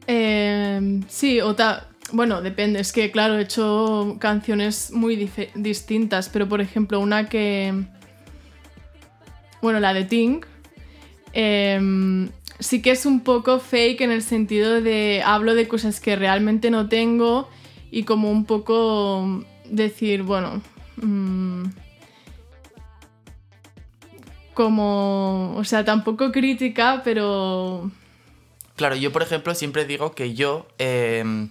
[0.07, 5.17] em, sí, o ta- Bueno, depende, es que claro, he hecho canciones muy
[5.57, 7.75] distintas, pero por ejemplo una que...
[9.63, 10.41] Bueno, la de Ting.
[11.33, 16.17] em, sí que es un poco fake en el sentido de hablo de cosas que
[16.17, 17.49] realmente no tengo
[17.91, 20.63] y como un poco decir, bueno,
[20.97, 21.65] mm,
[24.55, 27.91] como, o sea, tampoco crítica, pero
[28.77, 31.51] Claro, yo por ejemplo siempre digo que yo, em,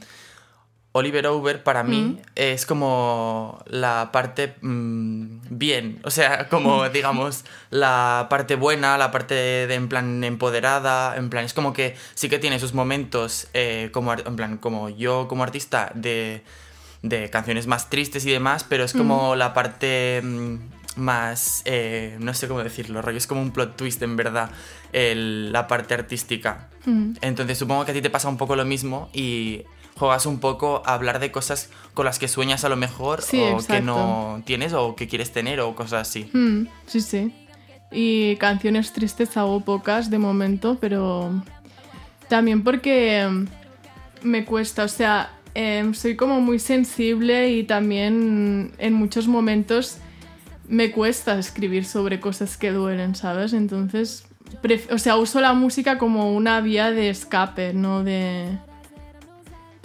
[0.98, 2.18] Oliver Over para mí Mm.
[2.36, 9.34] es como la parte mm, bien, o sea, como digamos la parte buena, la parte
[9.68, 13.90] de en plan empoderada, en plan es como que sí que tiene sus momentos eh,
[13.92, 16.44] como en plan como yo como artista de,
[17.02, 20.56] de canciones más tristes y demás, pero es como la parte mm,
[20.96, 24.50] más eh, no sé cómo decirlo, rollo es como un plot twist en verdad
[24.94, 26.70] el- la parte artística.
[26.86, 29.64] mm, Entonces supongo que a ti te pasa un poco lo mismo y
[29.96, 33.42] juegas un poco a hablar de cosas con las que sueñas a lo mejor Sí,
[33.42, 36.30] o que no tienes o que quieres tener o cosas así.
[36.34, 37.34] Mm, sí, sí.
[37.92, 41.32] Y canciones tristes hago pocas de momento, pero
[42.28, 43.46] también porque
[44.22, 50.00] me cuesta, o sea, em, soy como muy sensible y también en muchos momentos
[50.68, 53.54] me cuesta escribir sobre cosas que duelen, ¿sabes?
[53.54, 54.26] Entonces,
[54.92, 58.58] o sea, uso la música como una vía de escape, no de...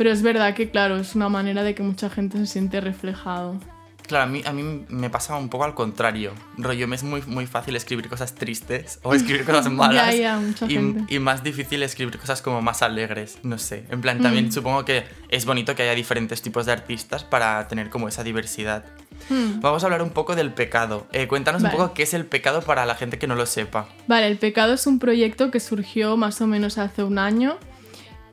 [0.00, 3.60] Pero es verdad que, claro, es una manera de que mucha gente se siente reflejado.
[4.08, 6.32] Claro, a mí, a mí me pasa un poco al contrario.
[6.56, 10.16] Rollo, me es muy, muy fácil escribir cosas tristes o escribir cosas malas.
[10.16, 11.14] ya, mucha y, gente.
[11.14, 13.84] y más difícil escribir cosas como más alegres, no sé.
[13.90, 14.52] En plan, también Mm.
[14.52, 18.86] supongo que es bonito que haya diferentes tipos de artistas para tener como esa diversidad.
[19.28, 19.60] Hmm.
[19.60, 21.06] Vamos a hablar un poco del pecado.
[21.12, 21.74] Eh, cuéntanos Vale.
[21.74, 23.86] un poco qué es el pecado para la gente que no lo sepa.
[24.08, 27.58] Vale, El Pecado es un proyecto que surgió más o menos hace un año,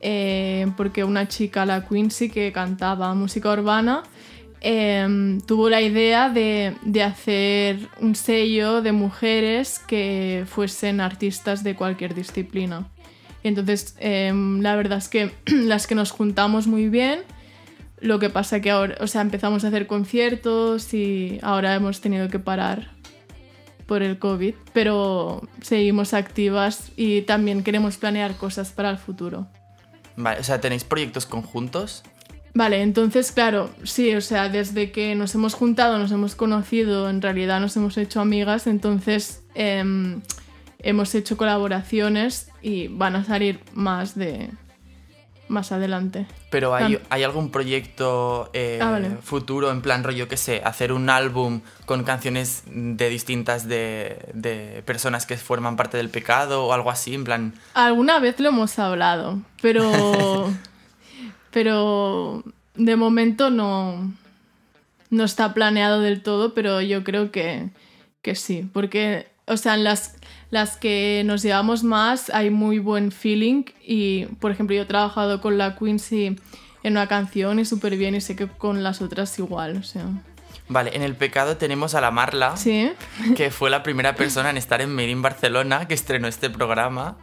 [0.00, 4.02] eh, porque una chica, la Quincy, que cantaba música urbana,
[4.60, 12.14] eh, tuvo la idea de, hacer un sello de mujeres que fuesen artistas de cualquier
[12.14, 12.88] disciplina.
[13.44, 17.20] Entonces, eh, la verdad es que las que nos juntamos muy bien,
[18.00, 22.28] lo que pasa que ahora, o sea, empezamos a hacer conciertos y ahora hemos tenido
[22.28, 22.92] que parar
[23.86, 29.48] por el COVID, pero seguimos activas y también queremos planear cosas para el futuro.
[30.18, 32.02] Vale, o sea, ¿tenéis proyectos conjuntos?
[32.52, 37.22] Vale, entonces, claro, sí, o sea, desde que nos hemos juntado, nos hemos conocido, en
[37.22, 40.20] realidad nos hemos hecho amigas, entonces em,
[40.80, 44.50] hemos hecho colaboraciones y van a salir más de
[45.48, 46.26] más adelante.
[46.50, 46.98] Pero ¿hay.
[47.10, 49.10] ¿hay algún proyecto eh, Ah, vale.
[49.22, 54.82] futuro, en plan rollo, que sé, hacer un álbum con canciones de distintas de, de
[54.86, 57.14] personas que forman parte del pecado o algo así?
[57.14, 59.90] En plan, Alguna vez lo hemos hablado, pero.
[61.50, 62.42] pero
[62.74, 64.12] de momento no.
[65.10, 67.70] No está planeado del todo, pero yo creo que,
[68.20, 68.68] que sí.
[68.74, 70.14] Porque, o sea, en las,
[70.50, 73.64] las que nos llevamos más hay muy buen feeling.
[73.84, 76.36] Y, por ejemplo, yo he trabajado con la Quincy
[76.82, 80.04] en una canción y súper bien, y sé que con las otras igual, o sea.
[80.68, 82.92] vale, en el pecado tenemos a la Marla, Sí.
[83.36, 87.16] que fue la primera persona en estar en Made in Barcelona, que estrenó este programa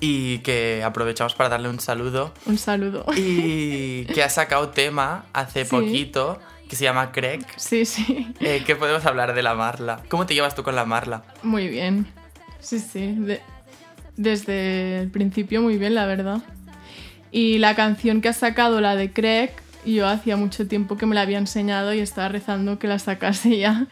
[0.00, 2.34] y que aprovechamos para darle un saludo.
[2.44, 3.04] Un saludo.
[3.16, 5.70] Y que ha sacado tema hace Sí.
[5.70, 7.44] poquito, que se llama Craig.
[7.56, 8.32] Sí, sí.
[8.40, 10.02] Eh, ¿Qué podemos hablar de la Marla?
[10.08, 11.22] ¿Cómo te llevas tú con la Marla?
[11.42, 12.06] Muy bien.
[12.60, 13.12] Sí, sí.
[13.18, 13.40] de-
[14.16, 16.38] desde el principio muy bien, la verdad.
[17.30, 19.50] Y la canción que ha sacado, la de Craig,
[19.84, 23.58] yo hacía mucho tiempo que me la había enseñado y estaba rezando que la sacase
[23.58, 23.86] ya.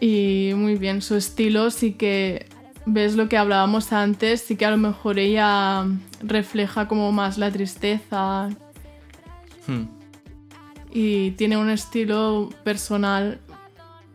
[0.00, 2.46] Y muy bien, su estilo sí que
[2.86, 5.84] ves lo que hablábamos antes, sí que a lo mejor ella
[6.22, 8.48] refleja como más la tristeza.
[9.66, 9.84] Hmm.
[10.94, 13.40] Y tiene un estilo personal,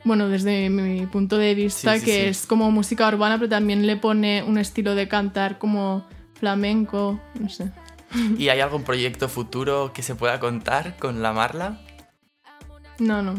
[0.05, 2.21] bueno, desde mi punto de vista, Sí, sí, que sí.
[2.29, 6.07] es como música urbana, pero también le pone un estilo de cantar como
[6.39, 7.71] flamenco, no sé.
[8.37, 11.79] ¿Y hay algún proyecto futuro que se pueda contar con la Marla?
[12.97, 13.35] No, no.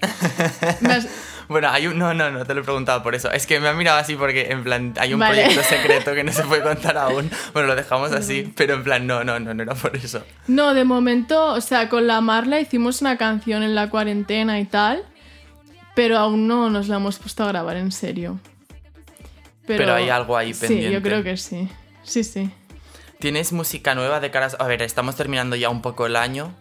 [0.80, 1.08] Me has-
[1.48, 1.98] Bueno, hay un...
[1.98, 3.30] No, no, no, te lo he preguntado por eso.
[3.32, 5.42] Es que me ha mirado así porque, en plan, hay un Vale.
[5.42, 7.30] proyecto secreto que no se puede contar aún.
[7.54, 10.22] Bueno, lo dejamos así, pero en plan, no, no, no, no era por eso.
[10.46, 14.66] No, de momento, o sea, con la Marla hicimos una canción en la cuarentena y
[14.66, 15.04] tal,
[15.94, 18.38] pero aún no nos la hemos puesto a grabar en serio.
[19.66, 20.92] Pero hay algo ahí Sí, pendiente.
[20.94, 21.68] yo creo que sí.
[22.02, 22.50] Sí, sí.
[23.18, 24.56] ¿Tienes música nueva de caras?
[24.60, 26.54] A ver, estamos terminando ya un poco el año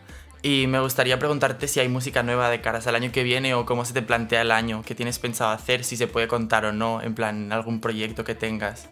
[0.43, 3.65] y me gustaría preguntarte si hay música nueva de caras al año que viene o
[3.65, 6.71] cómo se te plantea el año, qué tienes pensado hacer, si se puede contar o
[6.71, 8.89] no, en plan, algún proyecto que tengas.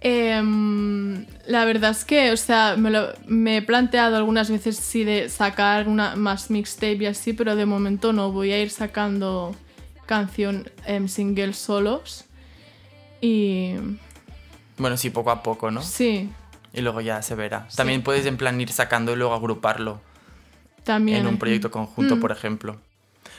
[0.00, 5.04] Em, la verdad es que, o sea, me, lo- me he planteado algunas veces sí
[5.04, 8.30] de sacar una más mixtape y así, pero de momento no.
[8.30, 9.54] Voy a ir sacando
[10.04, 12.24] canción em, singles solos.
[13.20, 13.74] Y
[14.78, 15.82] Bueno, sí, poco a poco, ¿no?
[15.82, 16.30] sí,
[16.76, 17.66] Y luego ya se verá.
[17.74, 20.00] También puedes en plan ir sacando y luego agruparlo
[20.84, 21.18] también.
[21.22, 22.20] en un proyecto conjunto, Mm.
[22.20, 22.76] por ejemplo.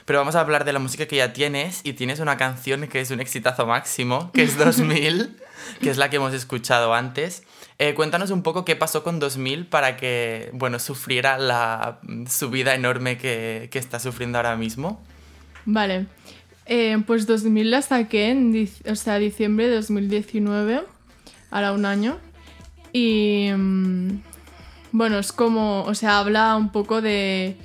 [0.06, 3.00] Pero vamos a hablar de la música que ya tienes y tienes una canción que
[3.02, 5.38] es un exitazo máximo, que es 2000,
[5.82, 7.44] que es la que hemos escuchado antes.
[7.80, 13.18] Eh, cuéntanos un poco qué pasó con 2000 para que, bueno, sufriera la subida enorme
[13.18, 15.02] que, que está sufriendo ahora mismo.
[15.66, 16.08] Vale.
[16.66, 20.84] Eh, pues 2000 la saqué en o sea, diciembre de 2019,
[21.52, 22.18] ahora un año.
[22.98, 24.22] Y mm,
[24.92, 27.56] bueno, es como, o sea, habla un poco de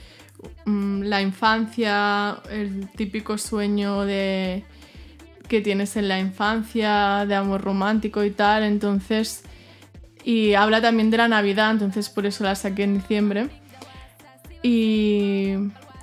[0.67, 4.65] mm, la infancia, el típico sueño de
[5.49, 9.45] que tienes en la infancia, de amor romántico y tal, entonces...
[10.25, 13.49] Y habla también de la Navidad, entonces por eso la saqué en diciembre.
[14.63, 15.55] Y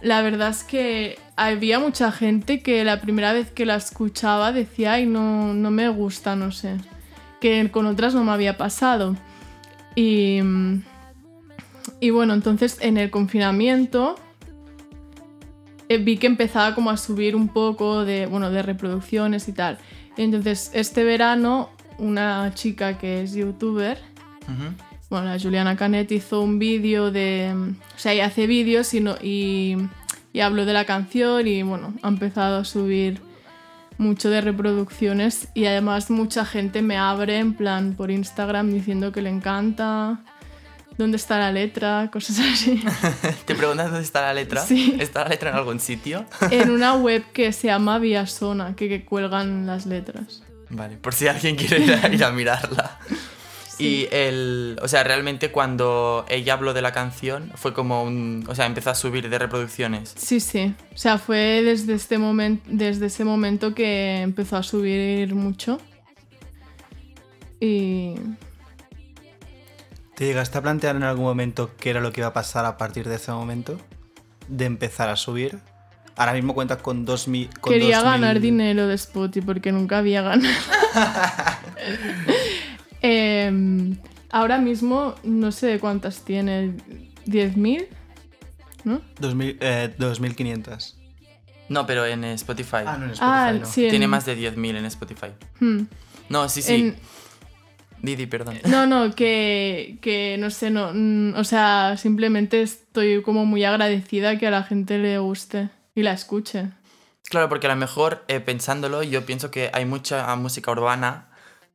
[0.02, 4.94] la verdad es que había mucha gente que la primera vez que la escuchaba decía,
[4.94, 6.78] ay, no, no me gusta, no sé.
[7.40, 9.16] Que con otras no me había pasado.
[9.96, 10.40] Y,
[12.00, 14.16] y bueno, entonces en el confinamiento
[15.90, 19.78] eh, vi que empezaba como a subir un poco de, bueno, de reproducciones y tal.
[20.18, 23.98] Entonces este verano una chica que es youtuber
[25.10, 27.52] bueno, la Juliana Canet hizo un vídeo de...
[27.54, 29.76] O sea, ella hace vídeos y, no, y,
[30.34, 33.20] y habló de la canción y bueno, ha empezado a subir
[34.00, 39.22] mucho de reproducciones y además mucha gente me abre en plan por Instagram diciendo que
[39.22, 40.24] le encanta,
[40.98, 42.82] dónde está la letra, cosas así.
[43.46, 44.62] ¿Te preguntas dónde está la letra?
[44.62, 44.96] Sí.
[45.00, 46.26] ¿Está la letra en algún sitio?
[46.52, 50.44] en una web que se llama Viasona, que, que cuelgan las letras.
[50.70, 53.00] Vale, por si alguien quiere ir a, ir a mirarla.
[53.80, 54.78] Y el.
[54.82, 58.46] O sea, realmente cuando ella habló de la canción fue como un.
[58.48, 60.14] O sea, empezó a subir de reproducciones.
[60.18, 60.76] Sí, sí.
[60.94, 65.80] O sea, fue desde, este momento desde ese momento que empezó a subir mucho.
[67.62, 68.16] Y
[70.20, 72.76] ¿Te llegaste a plantear en algún momento qué era lo que iba a pasar a
[72.76, 73.80] partir de ese momento?
[74.50, 75.60] De empezar a subir.
[76.18, 77.50] Ahora mismo cuentas con 2000.
[77.62, 80.54] con quería 2000 ganar dinero de Spotify porque nunca había ganado.
[83.02, 83.98] Em,
[84.32, 86.74] ahora mismo no sé cuántas tiene.
[87.26, 87.88] ¿10.000?
[88.84, 89.02] ¿No?
[89.20, 90.98] 2000, eh, 2500.
[91.70, 92.78] No, pero en Spotify.
[92.86, 93.20] Ah, no en Spotify.
[93.22, 93.66] Ah, no.
[93.66, 93.84] sí.
[93.86, 95.28] en- Tiene más de 10.000 en Spotify.
[95.60, 95.82] Hmm.
[96.30, 96.74] No, sí, sí.
[96.76, 96.96] En-
[98.02, 98.58] Didi, perdón.
[98.70, 100.92] No, no, que, que no sé, no.
[100.94, 106.04] mm, O sea, simplemente estoy como muy agradecida que a la gente le guste y
[106.04, 106.70] la escuche.
[107.30, 111.29] Claro, porque a lo mejor eh, pensándolo, yo pienso que hay mucha música urbana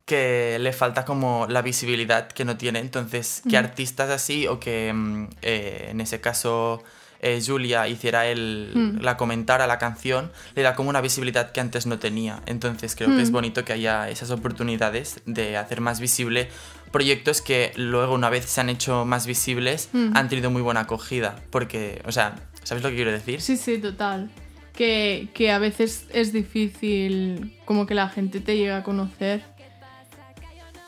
[0.05, 2.81] que le falta como la visibilidad que no tiene.
[2.81, 6.83] Entonces, que artistas así o que mm, eh, en ese caso
[7.21, 9.01] eh, Julia hiciera el, Mm.
[9.01, 12.43] la comentara la canción, le da como una visibilidad que antes no tenía.
[12.45, 16.49] Entonces, creo que es bonito que haya esas oportunidades de hacer más visible
[16.93, 21.35] proyectos que luego, una vez se han hecho más visibles, han tenido muy buena acogida.
[21.51, 23.41] Porque, o sea, ¿sabes lo que quiero decir?
[23.41, 24.31] Sí, sí, total.
[24.75, 29.43] Que, que a veces es difícil como que la gente te llegue a conocer.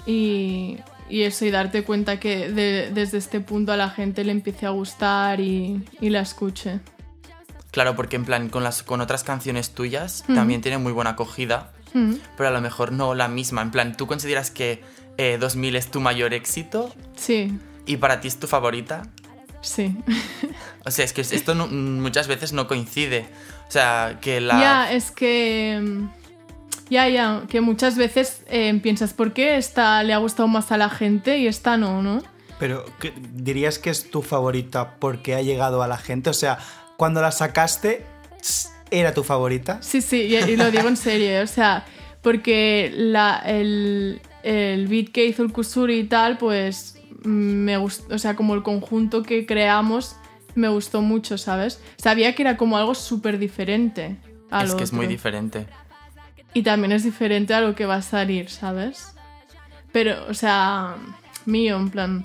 [0.06, 0.78] Y,
[1.08, 4.66] y eso, y darte cuenta que de- desde este punto a la gente le empiece
[4.66, 6.80] a gustar y, y la escuche.
[7.72, 11.72] Claro, porque en plan, con, las, con otras canciones tuyas también tiene muy buena acogida,
[11.94, 13.62] Mm, pero a lo mejor no la misma.
[13.62, 14.82] En plan, ¿tú consideras que
[15.18, 19.02] eh, 2000 es tu mayor éxito Sí, y para ti es tu favorita?
[19.62, 19.96] sí.
[20.84, 23.26] O sea, es que esto no- muchas veces no coincide.
[23.68, 24.60] O sea, que la...
[24.60, 25.82] Ya, es que.
[26.88, 30.76] Ya, ya, que muchas veces eh, piensas, ¿por qué esta le ha gustado más a
[30.76, 32.22] la gente y esta no, no?
[32.60, 36.30] Pero ¿qué- dirías que es tu favorita porque ha llegado a la gente.
[36.30, 36.58] O sea,
[36.96, 38.04] cuando la sacaste,
[38.90, 39.78] ¿era tu favorita?
[39.82, 41.84] Sí, sí, y, y lo digo en serio, o sea,
[42.22, 48.18] porque la, el, el beat que hizo el Kusuri y tal, pues me gustó, o
[48.18, 50.14] sea, como el conjunto que creamos
[50.54, 51.80] me gustó mucho, ¿sabes?
[51.98, 54.16] Sabía que era como algo súper diferente.
[54.50, 55.10] a Es lo que es muy otro.
[55.10, 55.66] diferente.
[56.56, 59.14] Y también es diferente a lo que va a salir, ¿sabes?
[59.92, 60.96] Pero, o sea,
[61.44, 62.24] mío, en plan.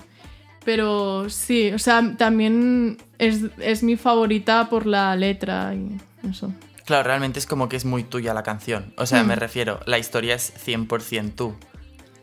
[0.63, 5.97] Pero sí, o sea, también es, es mi favorita por la letra y
[6.29, 6.53] eso.
[6.85, 8.93] Claro, realmente es como que es muy tuya la canción.
[8.97, 9.27] O sea, Mm.
[9.27, 11.55] me refiero, la historia es 100% tú.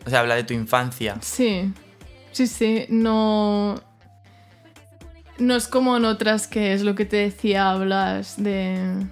[0.07, 1.19] O sea, habla de tu infancia.
[1.21, 1.71] Sí,
[2.33, 3.83] sí, sí, no...
[5.39, 9.07] No es como en otras que es lo que te decía, hablas de...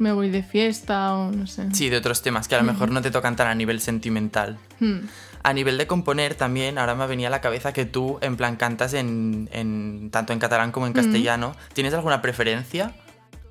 [0.00, 1.68] Me voy de fiesta o no sé.
[1.74, 4.56] Sí, de otros temas que a lo mejor no te tocan tan a nivel sentimental.
[4.80, 5.00] Hmm.
[5.42, 8.56] A nivel de componer también, ahora me venía a la cabeza que tú en plan
[8.56, 11.54] cantas en, en- tanto en catalán como en castellano.
[11.74, 12.92] ¿Tienes alguna preferencia?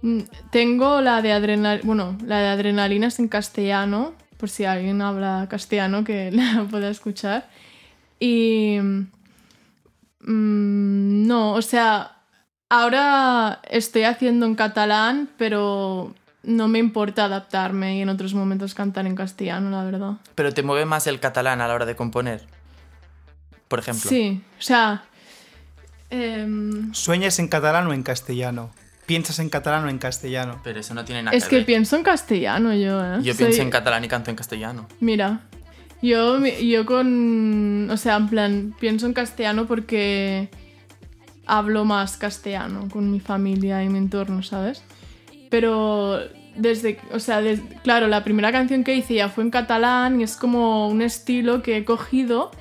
[0.01, 0.21] Mm,
[0.51, 6.03] Tengo la de adrenalina, bueno, la de adrenalinas en castellano, por si alguien habla castellano
[6.03, 7.47] que la pueda escuchar.
[8.19, 9.03] Y mm,
[11.27, 12.17] no, o sea,
[12.69, 16.13] ahora estoy haciendo en catalán, pero
[16.43, 20.13] no me importa adaptarme y en otros momentos cantar en castellano, la verdad.
[20.35, 22.45] Pero te mueve más el catalán a la hora de componer.
[23.67, 24.09] Por ejemplo.
[24.09, 25.03] Sí, o sea,
[26.09, 28.71] em, ¿Sueñas en catalán o en castellano?
[29.05, 30.59] ¿Piensas en catalán o en castellano?
[30.63, 31.65] Pero eso no tiene nada es que que ver.
[31.65, 33.17] pienso en castellano yo, ¿eh?
[33.21, 34.87] Yo Soy- pienso en catalán y canto en castellano.
[34.99, 35.41] Mira,
[36.01, 37.89] yo, yo con.
[37.89, 40.49] O sea, en plan, pienso en castellano porque
[41.45, 44.83] hablo más castellano con mi familia y mi entorno, ¿sabes?
[45.49, 46.19] Pero
[46.55, 46.99] desde.
[47.11, 47.41] O sea,
[47.83, 51.61] claro, la primera canción que hice ya fue en catalán y es como un estilo
[51.63, 52.51] que he cogido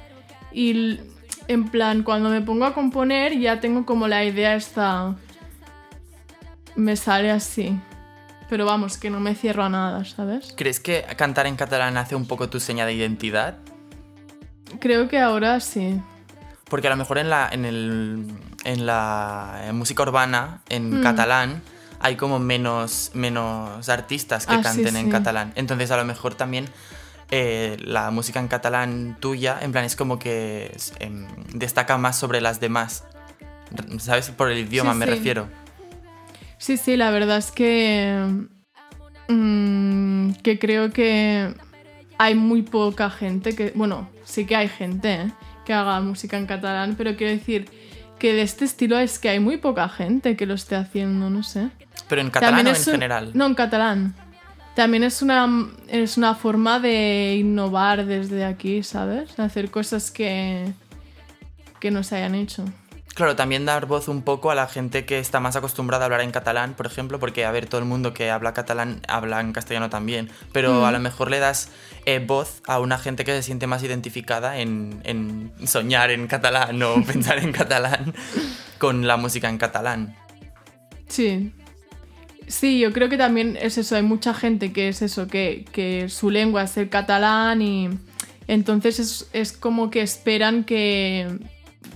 [0.53, 1.01] y.
[1.49, 5.15] En plan, cuando me pongo a componer ya tengo como la idea esta.
[6.77, 7.79] Me sale así.
[8.51, 10.55] Pero vamos, que no me cierro a nada, ¿sabes?
[10.57, 13.57] ¿Crees que cantar en catalán hace un poco tu seña de identidad?
[14.79, 16.01] Creo que ahora sí.
[16.69, 18.27] Porque a lo mejor en la, en el,
[18.65, 21.03] en la música urbana, en Mm.
[21.03, 21.63] catalán,
[22.01, 25.11] hay como menos, menos artistas que Ah, sí, canten en sí.
[25.13, 25.53] catalán.
[25.57, 26.67] Entonces a lo mejor también
[27.31, 32.41] eh, la música en catalán tuya, en plan, es como que em, destaca más sobre
[32.41, 33.05] las demás.
[33.99, 34.31] ¿Sabes?
[34.31, 35.49] Por el idioma Sí, me refiero.
[36.57, 38.25] Sí, sí, la verdad es que.
[39.29, 41.55] mm, que creo que
[42.19, 43.73] hay muy poca gente que.
[43.75, 45.33] Bueno, sí que hay gente ¿eh?
[45.67, 47.69] que haga música en catalán, pero quiero decir
[48.19, 51.43] que de este estilo es que hay muy poca gente que lo esté haciendo, no
[51.43, 51.69] sé.
[52.09, 53.31] Pero en catalán o en un- general.
[53.35, 54.15] No, en catalán.
[54.75, 55.49] También es una,
[55.89, 59.39] es una forma de innovar desde aquí, ¿sabes?
[59.39, 60.73] Hacer cosas que,
[61.81, 62.65] que no se hayan hecho.
[63.19, 66.21] Claro, también dar voz un poco a la gente que está más acostumbrada a hablar
[66.21, 69.53] en catalán, por ejemplo, porque, a ver, todo el mundo que habla catalán habla en
[69.53, 70.85] castellano también, pero Mm.
[70.85, 71.69] a lo mejor le das
[72.07, 76.81] eh, voz a una gente que se siente más identificada en, en soñar en catalán
[76.81, 78.15] o pensar en catalán
[78.79, 80.15] con la música en catalán.
[81.09, 81.53] Sí.
[82.47, 86.09] Sí, yo creo que también es eso, hay mucha gente que es eso, que, que
[86.09, 87.89] su lengua es el catalán y
[88.47, 91.27] entonces es, es como que esperan que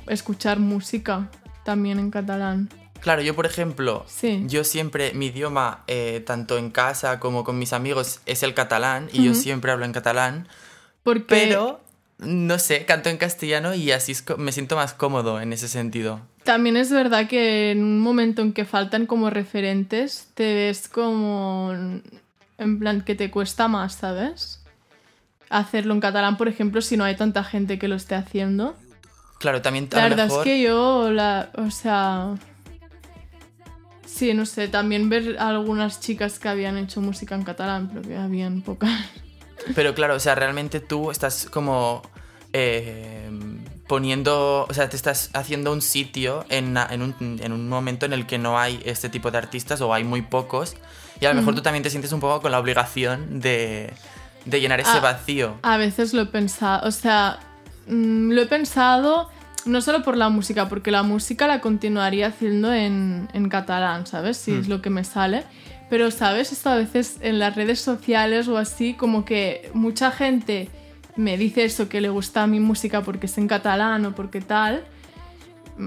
[0.07, 1.28] escuchar música
[1.64, 2.68] también en catalán.
[3.01, 4.45] Claro, yo por ejemplo, Sí.
[4.47, 9.09] yo siempre, mi idioma, eh, tanto en casa como con mis amigos, es el catalán
[9.12, 10.47] y yo siempre hablo en catalán,
[11.03, 11.80] Porque pero,
[12.18, 16.20] no sé, canto en castellano y así es me siento más cómodo en ese sentido.
[16.45, 21.72] también es verdad que en un momento en que faltan como referentes, te ves como
[22.59, 24.61] en plan que te cuesta más, ¿sabes?
[25.51, 28.76] Hacerlo en catalán, por ejemplo, si no hay tanta gente que lo esté haciendo.
[29.43, 30.47] Claro, también a La verdad mejor...
[30.47, 32.34] es que yo, la, o sea...
[34.07, 38.16] Sí, no sé, también ver algunas chicas que habían hecho música en catalán, pero que
[38.16, 38.90] habían pocas.
[39.74, 42.03] Pero claro, o sea, realmente tú estás como
[42.53, 43.28] eh,
[43.88, 48.26] poniendo, o sea, te estás haciendo un sitio en, un, en un momento en el
[48.26, 50.76] que no hay este tipo de artistas o hay muy pocos.
[51.20, 51.57] Y a lo mejor Mm.
[51.57, 53.93] tú también te sientes un poco con la obligación de,
[54.45, 55.57] de llenar ese vacío.
[55.62, 57.38] A veces lo he pensado, o sea,
[57.89, 59.28] mm, lo he pensado
[59.64, 64.37] no solo por la música, porque la música la continuaría haciendo en, en catalán, ¿sabes?
[64.37, 64.70] Si es Mm.
[64.70, 65.45] lo que me sale.
[65.89, 66.51] Pero, ¿sabes?
[66.53, 70.68] Esto a veces en las redes sociales o así, como que mucha gente
[71.16, 74.83] me dice eso, que le gusta mi música porque es en catalán o porque tal.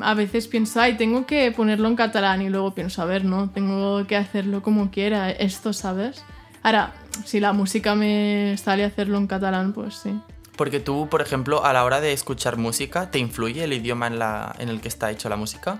[0.02, 3.50] A veces pienso, ay, tengo que ponerlo en catalán y luego pienso, a ver, no,
[3.50, 6.24] tengo que hacerlo como quiera, esto, ¿sabes?
[6.64, 6.94] Ahora,
[7.26, 10.20] si la música me sale hacerlo en catalán, pues sí.
[10.56, 14.20] Porque tú, por ejemplo, a la hora de escuchar música, ¿te influye el idioma en,
[14.20, 15.78] la, en el que está hecho la música?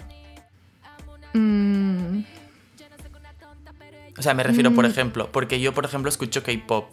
[1.34, 2.24] Mm,
[4.18, 4.92] O sea, me refiero, por Mm.
[4.92, 6.88] ejemplo, porque yo, por ejemplo, escucho K-pop,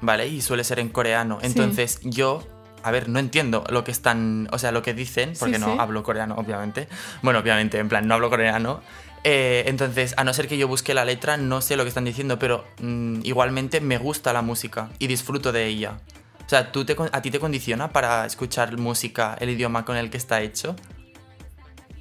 [0.00, 0.26] ¿vale?
[0.26, 1.38] Y suele ser en coreano.
[1.40, 1.46] Sí.
[1.48, 2.42] Entonces, yo,
[2.82, 5.72] a ver, no entiendo lo que están, o sea, lo que dicen, porque Sí, no
[5.72, 5.76] sí.
[5.78, 6.88] hablo coreano, obviamente.
[7.20, 8.80] Bueno, obviamente, en plan, no hablo coreano.
[9.22, 12.04] Eh, entonces, a no ser que yo busque la letra, no sé lo que están
[12.04, 15.98] diciendo, pero mm, igualmente me gusta la música y disfruto de ella.
[16.46, 20.10] O sea, ¿tú te, ¿a ti te condiciona para escuchar música el idioma con el
[20.10, 20.76] que está hecho?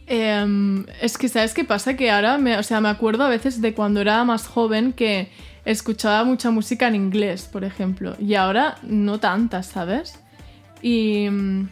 [0.07, 1.95] Em, es que, ¿sabes qué pasa?
[1.95, 5.31] Que ahora, me, o sea, me acuerdo a veces de cuando era más joven que
[5.65, 10.19] escuchaba mucha música en inglés, por ejemplo, y ahora no tanta, ¿sabes?
[10.83, 11.69] Y mm,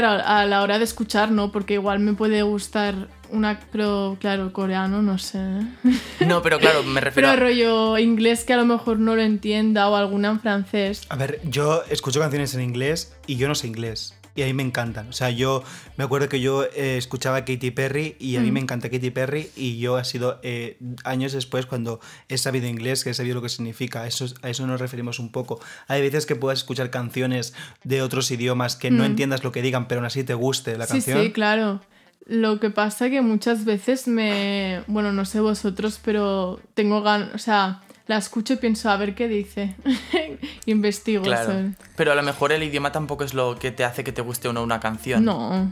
[0.00, 4.50] claro, a la hora de escuchar no, porque igual me puede gustar una, pero claro,
[4.50, 5.38] coreano, no sé.
[6.26, 7.44] No, pero claro, me refiero Pero a...
[7.44, 11.02] rollo inglés que a lo mejor no lo entienda o alguna en francés.
[11.10, 14.14] A ver, yo escucho canciones en inglés y yo no sé inglés.
[14.34, 15.08] Y a mí me encantan.
[15.08, 15.62] O sea, yo
[15.96, 18.54] me acuerdo que yo eh, escuchaba a Katy Perry y a mí Mm.
[18.54, 23.04] me encanta Katy Perry y yo ha sido eh, años después cuando he sabido inglés
[23.04, 24.06] que he sabido lo que significa.
[24.06, 25.60] Eso, es- a eso nos referimos un poco.
[25.86, 27.52] Hay veces que puedas escuchar canciones
[27.84, 29.06] de otros idiomas que no Mm.
[29.06, 31.22] entiendas lo que digan, pero aún así te guste la sí, canción.
[31.22, 31.80] sí, claro.
[32.24, 34.82] Lo que pasa que muchas veces me...
[34.86, 37.34] Bueno, no sé vosotros, pero tengo ganas...
[37.34, 39.74] O sea, la escucho y pienso a ver qué dice.
[40.66, 41.72] Investigo Claro.
[41.96, 44.48] Pero a lo mejor el idioma tampoco es lo que te hace que te guste
[44.48, 45.24] o no una canción.
[45.24, 45.70] No.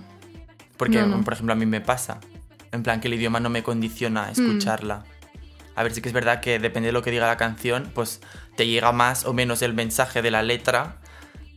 [0.77, 1.25] Porque, no, no.
[1.25, 2.21] por ejemplo, a mí me pasa.
[2.73, 4.25] En plan, que el idioma no me condiciona Mm.
[4.27, 5.05] a escucharla.
[5.75, 8.21] A ver, sí que es verdad que depende de lo que diga la canción, pues
[8.57, 10.97] te llega más o menos el mensaje de la letra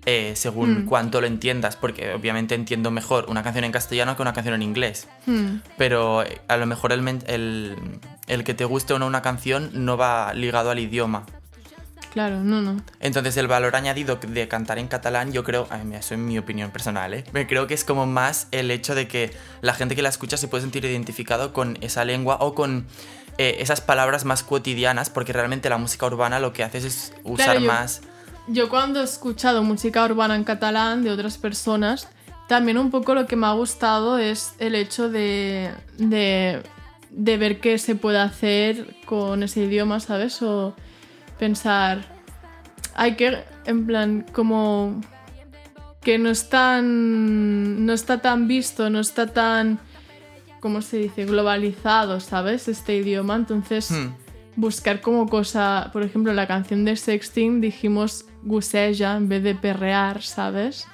[0.06, 0.86] eh, según Mm.
[0.86, 1.76] cuánto lo entiendas.
[1.76, 5.08] Porque obviamente entiendo mejor una canción en castellano que una canción en inglés.
[5.26, 5.58] Hmm.
[5.78, 7.76] Pero eh, a lo mejor el, el,
[8.28, 11.26] el que te guste o no una canción no va ligado al idioma.
[12.12, 12.80] Claro, no, no.
[13.00, 16.38] Entonces el valor añadido de cantar en catalán, yo creo, ay, mira, eso es mi
[16.38, 17.24] opinión personal, ¿eh?
[17.34, 19.32] Me creo que es como más el hecho de que
[19.62, 22.86] la gente que la escucha se puede sentir identificado con esa lengua o con
[23.40, 27.46] eh, esas palabras más cotidianas, porque realmente la música urbana lo que hace es usar
[27.46, 28.02] Claro, yo- más...
[28.48, 32.10] Yo cuando he escuchado música urbana en catalán de otras personas,
[32.48, 36.62] también un poco lo que me ha gustado es el hecho de, de,
[37.10, 40.42] de ver qué se puede hacer con ese idioma, ¿sabes?
[40.42, 40.76] O
[41.40, 42.02] pensar,
[42.96, 45.02] hay que, en plan, como
[46.02, 49.80] que no es tan, no está tan visto, no está tan,
[50.60, 51.24] ¿cómo se dice?
[51.24, 52.68] Globalizado, ¿sabes?
[52.68, 54.10] Este idioma, entonces Hmm.
[54.58, 60.22] buscar como cosa, por ejemplo, la canción de Sexting dijimos guseja en vez de perrear,
[60.22, 60.88] ¿sabes?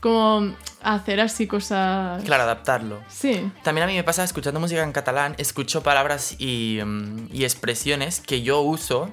[0.00, 2.22] Como hacer así cosas...
[2.24, 3.00] Claro, adaptarlo.
[3.08, 7.44] Sí, También a mí me pasa escuchando música en catalán, escucho palabras y, mm, y
[7.44, 9.10] expresiones que yo uso,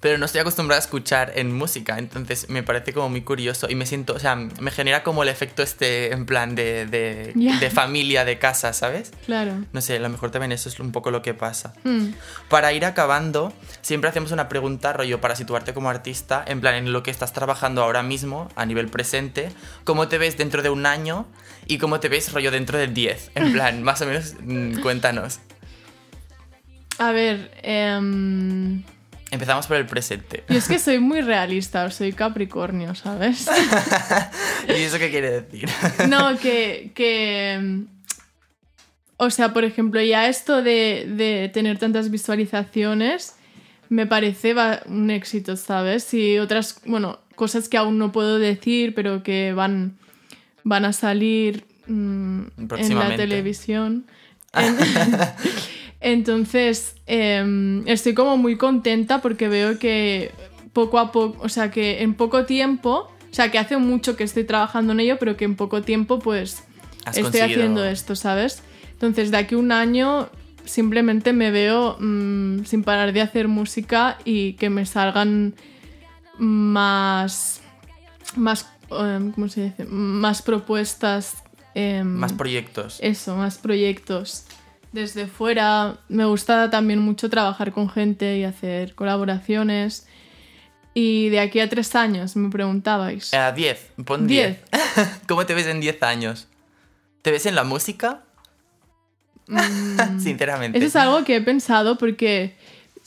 [0.00, 3.74] pero no estoy acostumbrada a escuchar en música, entonces me parece como muy curioso y
[3.74, 7.70] me siento, o sea, me genera como el efecto este en plan de, de, de
[7.70, 9.12] familia, de casa, ¿sabes?
[9.26, 9.64] claro.
[9.72, 11.74] No sé, a lo mejor también eso es un poco lo que pasa.
[11.84, 12.12] Hmm.
[12.48, 16.92] Para ir acabando, siempre hacemos una pregunta, rollo, para situarte como artista, en plan, en
[16.92, 19.50] lo que estás trabajando ahora mismo, a nivel presente,
[19.84, 21.26] cómo te ves dentro de un año
[21.66, 23.32] y cómo te ves, rollo, dentro de 10.
[23.34, 25.40] En plan, más o menos, mm, cuéntanos.
[26.98, 28.82] A ver, em,
[29.30, 30.44] Empezamos por el presente.
[30.48, 33.46] yo es que soy muy realista, soy Capricornio, ¿sabes?
[34.68, 35.68] ¿Y eso qué quiere decir?
[36.08, 37.52] No, que, que...
[37.52, 37.86] em,
[39.18, 43.34] O sea, por ejemplo, ya esto de, de tener tantas visualizaciones
[43.90, 46.12] me parece va- un éxito, ¿sabes?
[46.14, 49.96] Y otras, bueno, cosas que aún no puedo decir, pero que van,
[50.64, 52.42] van a salir mm,
[52.78, 54.06] en la televisión.
[54.54, 54.76] En-
[56.00, 60.30] Entonces, em, estoy como muy contenta porque veo que
[60.72, 64.24] poco a poco, o sea, que en poco tiempo, o sea, que hace mucho que
[64.24, 66.62] estoy trabajando en ello, pero que en poco tiempo, pues,
[67.04, 68.62] Has estoy conseguido- haciendo esto, ¿sabes?
[68.92, 70.28] Entonces, de aquí a un año,
[70.64, 75.54] simplemente me veo mm, sin parar de hacer música y que me salgan
[76.38, 77.60] más,
[78.36, 79.84] más, em, ¿cómo se dice?
[79.86, 81.34] Más propuestas.
[81.74, 82.98] em, Más proyectos.
[83.00, 84.44] eso, más proyectos.
[84.92, 90.06] Desde fuera me gusta también mucho trabajar con gente y hacer colaboraciones.
[90.94, 93.32] Y de aquí a tres años me preguntabais.
[93.34, 94.58] A 10, pon 10.
[95.28, 96.48] ¿Cómo te ves en 10 años?
[97.22, 98.24] ¿Te ves en la música?
[100.18, 100.78] Sinceramente.
[100.78, 102.56] Eso es algo que he pensado porque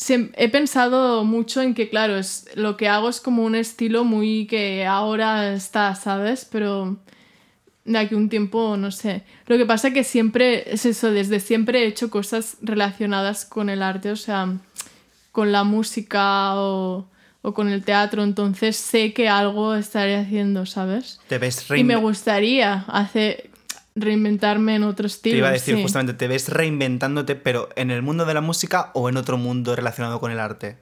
[0.09, 4.47] he pensado mucho en que, claro, es, lo que hago es como un estilo muy
[4.47, 6.47] que ahora está, ¿sabes?
[6.49, 6.97] Pero
[7.85, 9.23] de aquí un tiempo, no sé.
[9.47, 13.81] Lo que pasa que siempre es eso, desde siempre he hecho cosas relacionadas con el
[13.81, 14.57] arte, o sea,
[15.31, 17.07] con la música o,
[17.41, 21.19] o con el teatro, entonces sé que algo estaré haciendo, ¿sabes?
[21.27, 23.49] Te ves Y me gustaría hacer
[23.95, 25.33] reinventarme en otro estilo.
[25.33, 25.81] Te iba a decir sí.
[25.81, 29.75] justamente, te ves reinventándote, pero en el mundo de la música o en otro mundo
[29.75, 30.77] relacionado con el arte.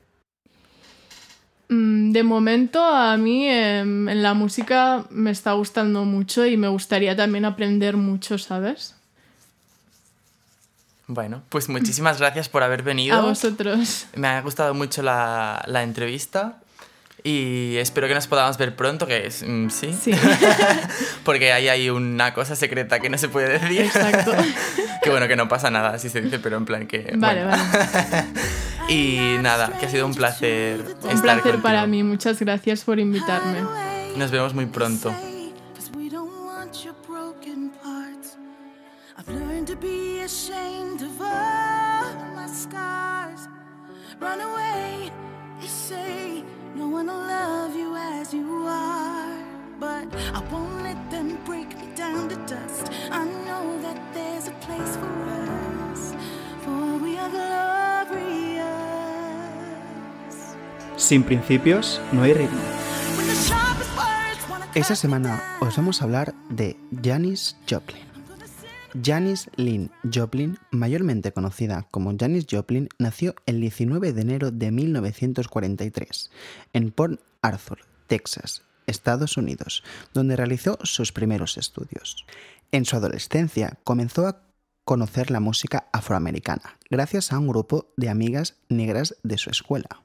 [1.69, 6.67] Mm, De momento a mí em, en la música me está gustando mucho y me
[6.67, 8.95] gustaría también aprender mucho, ¿sabes?
[11.07, 13.15] Bueno, pues muchísimas gracias por haber venido.
[13.17, 14.05] A vosotros.
[14.15, 16.57] Me ha gustado mucho la, la entrevista
[17.23, 20.11] y espero que nos podamos ver pronto, que es, mm, sí, Sí,
[21.23, 23.81] porque ahí hay una cosa secreta que no se puede decir.
[23.81, 24.31] exacto.
[25.03, 27.13] que bueno, que no pasa nada si se dice, pero en plan que...
[27.15, 27.63] Vale, bueno.
[27.71, 28.25] vale.
[28.89, 31.63] Y nada, que ha sido un placer Un estar placer contigo.
[31.63, 32.03] para mí.
[32.03, 33.61] Muchas gracias por invitarme.
[34.17, 35.09] Nos vemos muy pronto.
[35.75, 38.37] Cause we don't want your broken parts.
[39.17, 43.47] I've learned to be ashamed of all my scars.
[44.19, 45.11] Run away,
[45.61, 46.43] they say.
[46.75, 49.37] No one will love you as you are.
[49.79, 52.89] But I won't let them break me down to dust.
[53.11, 56.13] I know that there's a place for us.
[56.63, 57.78] For we are glorious.
[61.09, 62.59] Sin principios no hay ritmo.
[64.75, 68.03] Esta semana os vamos a hablar de Janis Joplin.
[69.03, 76.29] Janis Lynn Joplin, mayormente conocida como Janis Joplin, nació el 19 de enero de 1943
[76.73, 79.83] en Port Arthur, Texas, Estados Unidos,
[80.13, 82.27] donde realizó sus primeros estudios.
[82.71, 84.43] En su adolescencia comenzó a
[84.83, 90.03] conocer la música afroamericana gracias a un grupo de amigas negras de su escuela.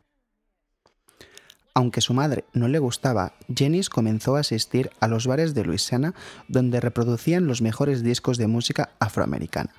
[1.74, 6.14] Aunque su madre no le gustaba, Janis comenzó a asistir a los bares de Luisiana
[6.46, 9.74] donde reproducían los mejores discos de música afroamericana.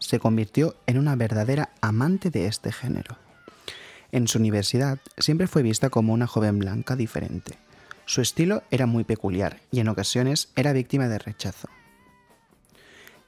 [0.00, 3.16] Se convirtió en una verdadera amante de este género.
[4.10, 7.58] En su universidad siempre fue vista como una joven blanca diferente.
[8.06, 11.68] Su estilo era muy peculiar y en ocasiones era víctima de rechazo.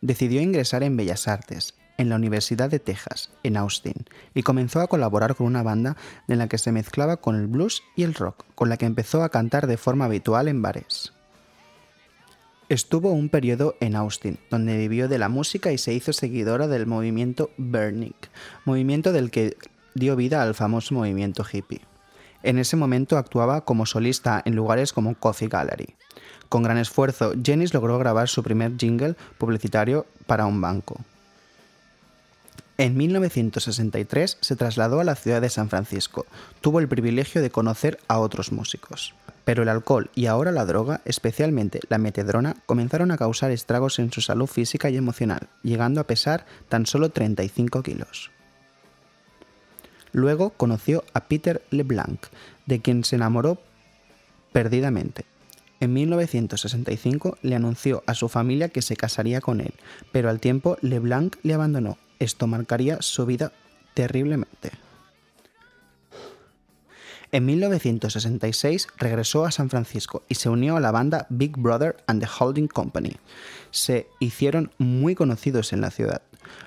[0.00, 4.86] Decidió ingresar en Bellas Artes, en la Universidad de Texas, en Austin, y comenzó a
[4.86, 5.96] colaborar con una banda
[6.28, 9.22] en la que se mezclaba con el blues y el rock, con la que empezó
[9.22, 11.12] a cantar de forma habitual en bares.
[12.68, 16.86] Estuvo un periodo en Austin, donde vivió de la música y se hizo seguidora del
[16.86, 18.30] movimiento Burnick,
[18.64, 19.56] movimiento del que
[19.94, 21.82] dio vida al famoso movimiento hippie.
[22.42, 25.94] En ese momento actuaba como solista en lugares como Coffee Gallery.
[26.48, 30.98] Con gran esfuerzo, Janis logró grabar su primer jingle publicitario para un banco.
[32.82, 36.26] En 1963 se trasladó a la ciudad de San Francisco.
[36.60, 39.14] Tuvo el privilegio de conocer a otros músicos.
[39.44, 44.10] Pero el alcohol y ahora la droga, especialmente la metedrona, comenzaron a causar estragos en
[44.10, 48.32] su salud física y emocional, llegando a pesar tan solo 35 kilos.
[50.10, 52.18] Luego conoció a Peter LeBlanc,
[52.66, 53.58] de quien se enamoró
[54.50, 55.24] perdidamente.
[55.78, 59.72] En 1965 le anunció a su familia que se casaría con él,
[60.10, 61.96] pero al tiempo LeBlanc le abandonó.
[62.22, 63.50] Esto marcaría su vida
[63.94, 64.70] terriblemente.
[67.32, 72.22] En 1966 regresó a San Francisco y se unió a la banda Big Brother and
[72.22, 73.16] the Holding Company.
[73.72, 76.22] Se hicieron muy conocidos en la ciudad.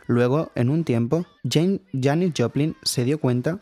[0.07, 3.59] Luego, en un tiempo, Jane, Janis Joplin se dio cuenta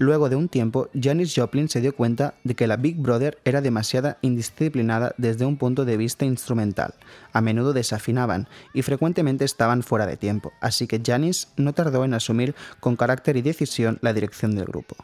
[0.00, 3.60] Luego de un tiempo, Janis Joplin se dio cuenta de que la Big Brother era
[3.60, 6.94] demasiado indisciplinada desde un punto de vista instrumental.
[7.32, 12.14] A menudo desafinaban y frecuentemente estaban fuera de tiempo, así que Janis no tardó en
[12.14, 14.94] asumir con carácter y decisión la dirección del grupo.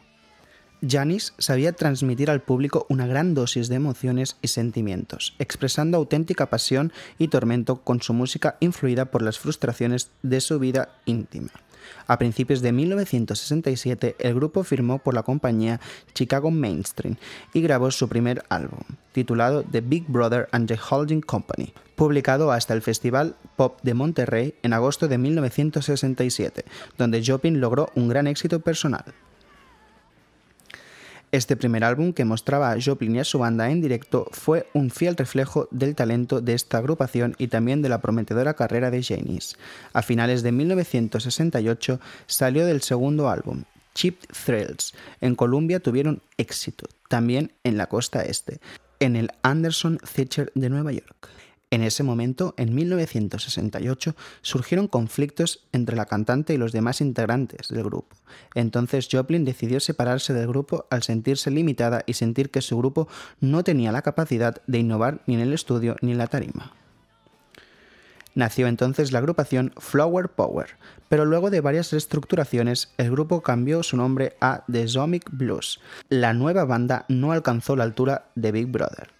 [0.81, 6.93] Janis sabía transmitir al público una gran dosis de emociones y sentimientos, expresando auténtica pasión
[7.17, 11.51] y tormento con su música influida por las frustraciones de su vida íntima.
[12.07, 15.79] A principios de 1967, el grupo firmó por la compañía
[16.13, 17.15] Chicago Mainstream
[17.53, 18.81] y grabó su primer álbum,
[19.11, 24.55] titulado The Big Brother and the Holding Company, publicado hasta el Festival Pop de Monterrey
[24.63, 26.65] en agosto de 1967,
[26.97, 29.05] donde Joplin logró un gran éxito personal.
[31.35, 34.89] Este primer álbum que mostraba a Joplin y a su banda en directo fue un
[34.89, 39.57] fiel reflejo del talento de esta agrupación y también de la prometedora carrera de Janis.
[39.91, 43.63] A finales de 1968 salió del segundo álbum,
[43.95, 44.15] Cheap
[44.45, 44.93] Thrills.
[45.19, 48.61] En Colombia tuvieron éxito, también en la costa este,
[49.01, 51.27] en el Anderson Theatre de Nueva York.
[51.75, 57.83] En ese momento, en 1968, surgieron conflictos entre la cantante y los demás integrantes del
[57.83, 58.15] grupo.
[58.53, 63.09] Entonces Joplin decidió separarse del grupo al sentirse limitada y sentir que su grupo
[63.41, 66.71] no tenía la capacidad de innovar ni en el estudio ni en la tarima.
[68.35, 70.77] Nació entonces la agrupación Flower Power,
[71.09, 75.81] pero luego de varias reestructuraciones el grupo cambió su nombre a The Zomic Blues.
[76.07, 79.14] La nueva banda no alcanzó la altura de Big Brother.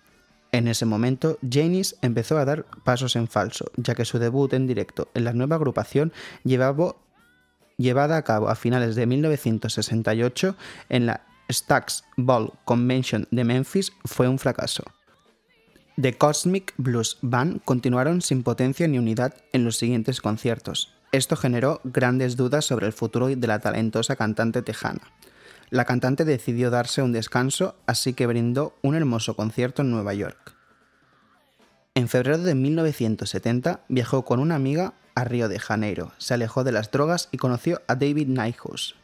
[0.55, 4.67] En ese momento, Janis empezó a dar pasos en falso, ya que su debut en
[4.67, 6.13] directo en la nueva agrupación
[6.45, 10.55] llevada a cabo a finales de 1968
[10.87, 14.85] en la Stax Ball Convention de Memphis fue un fracaso.
[16.01, 20.93] The Cosmic Blues Band continuaron sin potencia ni unidad en los siguientes conciertos.
[21.11, 25.01] Esto generó grandes dudas sobre el futuro de la talentosa cantante tejana.
[25.69, 30.55] La cantante decidió darse un descanso, así que brindó un hermoso concierto en Nueva York.
[31.95, 36.73] En febrero de 1970 viajó con una amiga a Río de Janeiro, se alejó de
[36.73, 38.95] las drogas y conoció a David Nyhus.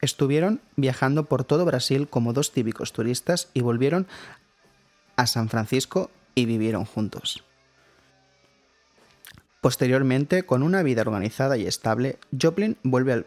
[0.00, 4.06] Estuvieron viajando por todo Brasil como dos típicos turistas y volvieron
[5.16, 7.44] a San Francisco y vivieron juntos.
[9.60, 13.26] Posteriormente, con una vida organizada y estable, Joplin vuelve al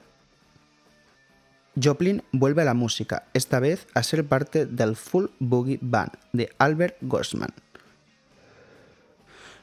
[1.81, 6.53] Joplin vuelve a la música, esta vez a ser parte del Full Boogie Band de
[6.57, 7.53] Albert Grossman.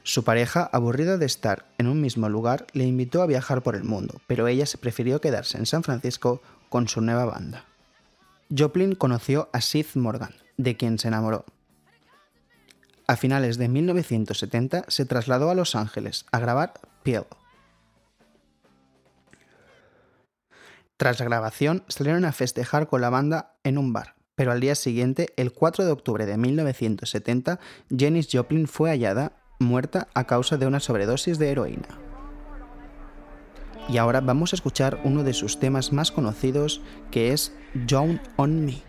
[0.03, 3.83] Su pareja, aburrida de estar en un mismo lugar, le invitó a viajar por el
[3.83, 7.65] mundo, pero ella se prefirió quedarse en San Francisco con su nueva banda.
[8.55, 11.45] Joplin conoció a Sid Morgan, de quien se enamoró.
[13.05, 17.25] A finales de 1970 se trasladó a Los Ángeles a grabar Peel.
[20.99, 24.75] Tras la grabación salieron a festejar con la banda en un bar, pero al día
[24.75, 27.57] siguiente, el 4 de octubre de 1970,
[27.89, 31.87] Janis Joplin fue hallada muerta a causa de una sobredosis de heroína.
[33.87, 36.81] Y ahora vamos a escuchar uno de sus temas más conocidos,
[37.11, 38.83] que es Down on Me.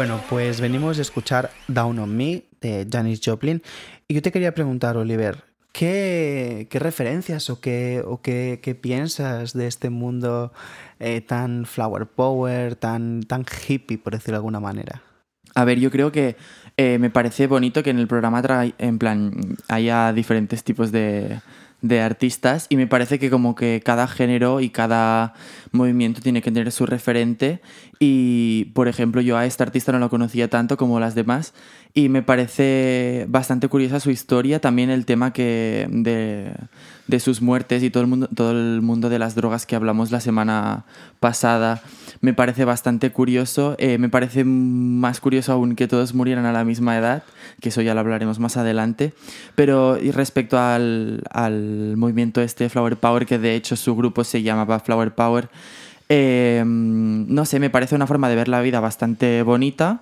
[0.00, 3.62] Bueno, pues venimos a escuchar Down on Me de Janis Joplin.
[4.08, 9.52] Y yo te quería preguntar, Oliver, ¿qué, qué referencias o, qué, o qué, qué piensas
[9.52, 10.54] de este mundo
[11.00, 15.02] eh, tan flower power, tan, tan hippie, por decirlo de alguna manera?
[15.54, 16.36] A ver, yo creo que
[16.78, 18.42] eh, me parece bonito que en el programa
[18.78, 21.40] en plan haya diferentes tipos de,
[21.82, 25.34] de artistas y me parece que como que cada género y cada
[25.72, 27.60] movimiento tiene que tener su referente.
[27.98, 31.52] Y por ejemplo yo a esta artista no la conocía tanto como las demás
[31.92, 36.52] y me parece bastante curiosa su historia, también el tema que de,
[37.08, 40.10] de sus muertes y todo el mundo todo el mundo de las drogas que hablamos
[40.10, 40.84] la semana
[41.18, 41.82] pasada.
[42.20, 46.64] Me parece bastante curioso, eh, me parece más curioso aún que todos murieran a la
[46.64, 47.22] misma edad,
[47.60, 49.12] que eso ya lo hablaremos más adelante,
[49.54, 54.42] pero y respecto al, al movimiento este Flower Power, que de hecho su grupo se
[54.42, 55.48] llamaba Flower Power,
[56.08, 60.00] eh, no sé, me parece una forma de ver la vida bastante bonita,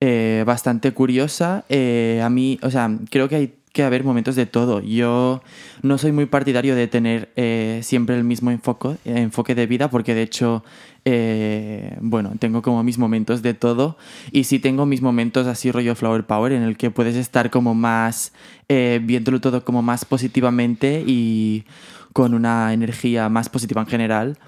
[0.00, 1.64] eh, bastante curiosa.
[1.68, 4.80] eh, a mí, o sea, creo que hay que haber momentos de todo.
[4.80, 5.42] Yo
[5.82, 10.22] no soy muy partidario de tener eh, siempre el mismo enfoque, de vida, porque de
[10.22, 10.62] hecho,
[11.04, 13.96] eh, bueno, tengo como mis momentos de todo.
[14.30, 17.74] Y sí tengo mis momentos así rollo Flower Power, en el que puedes estar como
[17.74, 18.32] más
[18.68, 21.64] eh, viéndolo todo como más positivamente y
[22.12, 24.38] con una energía más positiva en general.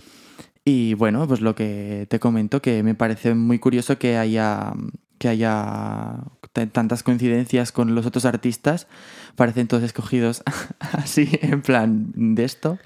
[0.66, 4.72] Y bueno, pues lo que te comento, que me parece muy curioso que haya,
[5.18, 6.20] que haya
[6.72, 8.86] tantas coincidencias con los otros artistas.
[9.36, 10.42] Parecen todos escogidos
[10.80, 12.78] así, en plan de esto.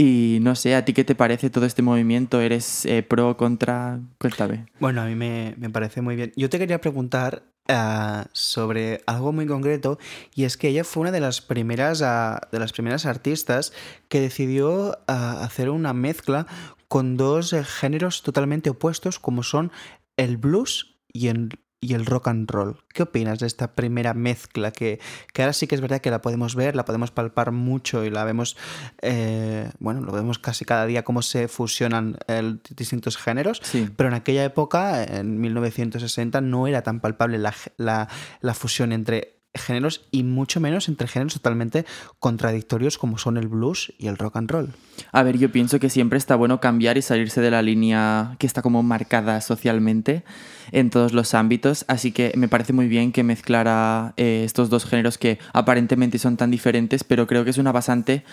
[0.00, 2.40] Y no sé, ¿a ti qué te parece todo este movimiento?
[2.40, 3.98] ¿Eres eh, pro, contra?
[4.18, 4.66] Cuéntame.
[4.78, 6.32] Bueno, a mí me, me parece muy bien.
[6.36, 9.98] Yo te quería preguntar ah, sobre algo muy concreto
[10.36, 13.72] y es que ella fue una de las primeras, ah, de las primeras artistas
[14.08, 16.46] que decidió ah, hacer una mezcla
[16.86, 19.72] con dos eh, géneros totalmente opuestos como son
[20.16, 22.76] el blues y el, y el rock and roll.
[22.92, 24.98] ¿Qué opinas de esta primera mezcla que,
[25.32, 28.10] que ahora sí que es verdad que la podemos ver, la podemos palpar mucho y
[28.10, 28.56] la vemos,
[29.00, 33.60] eh, bueno, lo vemos casi cada día cómo se fusionan eh, distintos géneros?
[33.62, 33.88] Sí.
[33.96, 38.08] Pero en aquella época, en 1960, no era tan palpable la, la-
[38.40, 41.84] la fusión entre géneros y mucho menos entre géneros totalmente
[42.18, 44.74] contradictorios como son el blues y el rock and roll.
[45.12, 48.46] A ver, yo pienso que siempre está bueno cambiar y salirse de la línea que
[48.46, 50.24] está como marcada socialmente
[50.70, 54.84] en todos los ámbitos, así que me parece muy bien que mezclara eh, estos dos
[54.84, 58.24] géneros que aparentemente son tan diferentes, pero creo que es una basante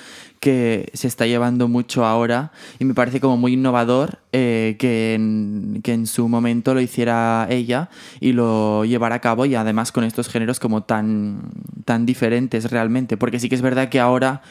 [0.42, 5.80] que se está llevando mucho ahora y me parece como muy innovador eh, que, en,
[5.82, 10.04] que en su momento lo hiciera ella y lo llevara a cabo y además con
[10.04, 11.52] estos géneros como tan,
[11.86, 14.42] tan diferentes realmente, porque sí que es verdad que ahora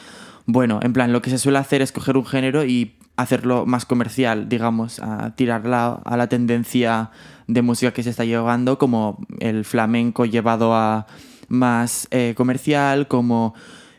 [0.47, 3.85] bueno, en plan, lo que se suele hacer es coger un género y hacerlo más
[3.85, 4.99] comercial, digamos,
[5.35, 7.11] tirarla a la tendencia
[7.45, 11.05] de música que se está llevando, como el flamenco llevado a
[11.47, 13.53] más eh, comercial, como,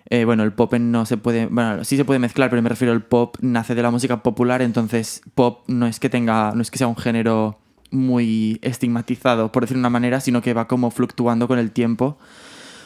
[0.09, 2.93] eh, bueno, el pop no se puede, bueno, sí se puede mezclar, pero me refiero
[2.93, 6.71] al pop, nace de la música popular, entonces pop no es que tenga, no es
[6.71, 7.59] que sea un género
[7.91, 12.19] muy estigmatizado, por decirlo de una manera, sino que va como fluctuando con el tiempo.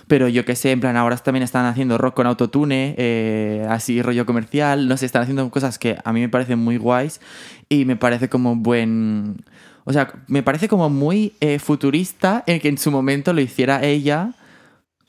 [0.07, 4.03] Pero yo que sé, en plan, ahora también están haciendo rock con autotune, eh, así
[4.03, 7.21] rollo comercial, no sé, están haciendo cosas que a mí me parecen muy guays
[7.69, 9.45] y me parece como buen...
[9.85, 13.85] O sea, me parece como muy eh, futurista el que en su momento lo hiciera
[13.85, 14.35] ella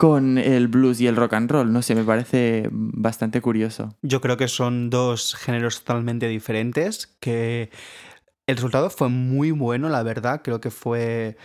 [0.01, 1.71] con el blues y el rock and roll.
[1.71, 3.95] No sé, me parece bastante curioso.
[4.01, 7.69] Yo creo que son dos géneros totalmente diferentes, que
[8.47, 10.41] el resultado fue muy bueno, la verdad.
[10.43, 11.37] Creo que fue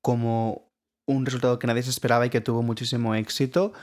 [0.00, 0.70] como
[1.06, 3.74] un resultado que nadie se esperaba y que tuvo muchísimo éxito.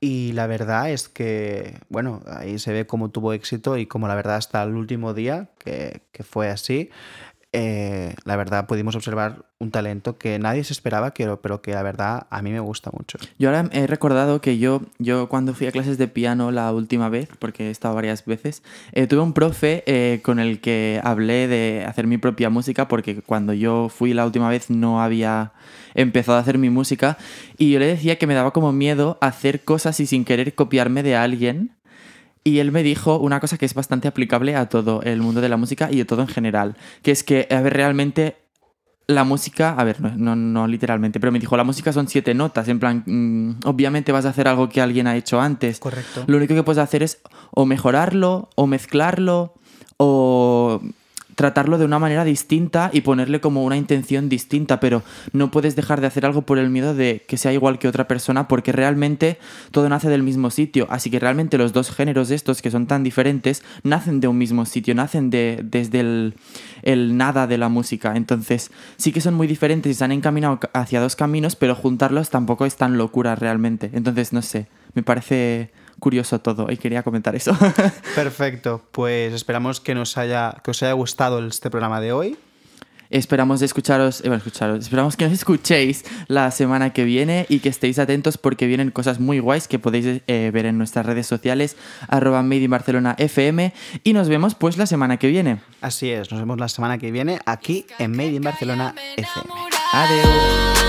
[0.00, 4.14] Y la verdad es que, bueno, ahí se ve cómo tuvo éxito y como la
[4.14, 6.88] verdad hasta el último día, que, que fue así,
[7.52, 12.26] eh, la verdad pudimos observar un talento que nadie se esperaba, pero que la verdad
[12.30, 13.18] a mí me gusta mucho.
[13.38, 17.08] Yo ahora he recordado que yo, yo cuando fui a clases de piano la última
[17.08, 21.48] vez, porque he estado varias veces, eh, tuve un profe eh, con el que hablé
[21.48, 25.52] de hacer mi propia música, porque cuando yo fui la última vez no había
[25.94, 27.16] empezado a hacer mi música,
[27.56, 31.02] y yo le decía que me daba como miedo hacer cosas y sin querer copiarme
[31.02, 31.77] de alguien.
[32.44, 35.48] Y él me dijo una cosa que es bastante aplicable a todo el mundo de
[35.48, 38.36] la música y de todo en general, que es que, a ver, realmente
[39.06, 42.34] la música, a ver, no, no, no literalmente, pero me dijo, la música son siete
[42.34, 45.78] notas, en plan, mm, obviamente vas a hacer algo que alguien ha hecho antes.
[45.78, 46.24] Correcto.
[46.26, 47.20] Lo único que puedes hacer es
[47.50, 49.54] o mejorarlo, o mezclarlo,
[49.96, 50.82] o
[51.38, 56.00] tratarlo de una manera distinta y ponerle como una intención distinta, pero no puedes dejar
[56.00, 59.38] de hacer algo por el miedo de que sea igual que otra persona, porque realmente
[59.70, 60.88] todo nace del mismo sitio.
[60.90, 64.66] Así que realmente los dos géneros estos, que son tan diferentes, nacen de un mismo
[64.66, 66.34] sitio, nacen de, desde el,
[66.82, 68.14] el nada de la música.
[68.16, 71.76] Entonces, sí que son muy diferentes y se han encaminado ca- hacia dos caminos, pero
[71.76, 73.90] juntarlos tampoco es tan locura realmente.
[73.92, 77.56] Entonces, no sé, me parece curioso todo y quería comentar eso.
[78.14, 82.38] Perfecto, pues esperamos que, nos haya, que os haya gustado este programa de hoy.
[83.10, 87.60] Esperamos de escucharos, eh, bueno, escucharos, esperamos que nos escuchéis la semana que viene y
[87.60, 91.26] que estéis atentos porque vienen cosas muy guays que podéis eh, ver en nuestras redes
[91.26, 91.76] sociales,
[92.08, 93.72] arroba Made in Barcelona FM
[94.04, 95.60] y nos vemos pues la semana que viene.
[95.80, 99.54] Así es, nos vemos la semana que viene aquí en Made in Barcelona FM.
[99.92, 100.87] Adiós.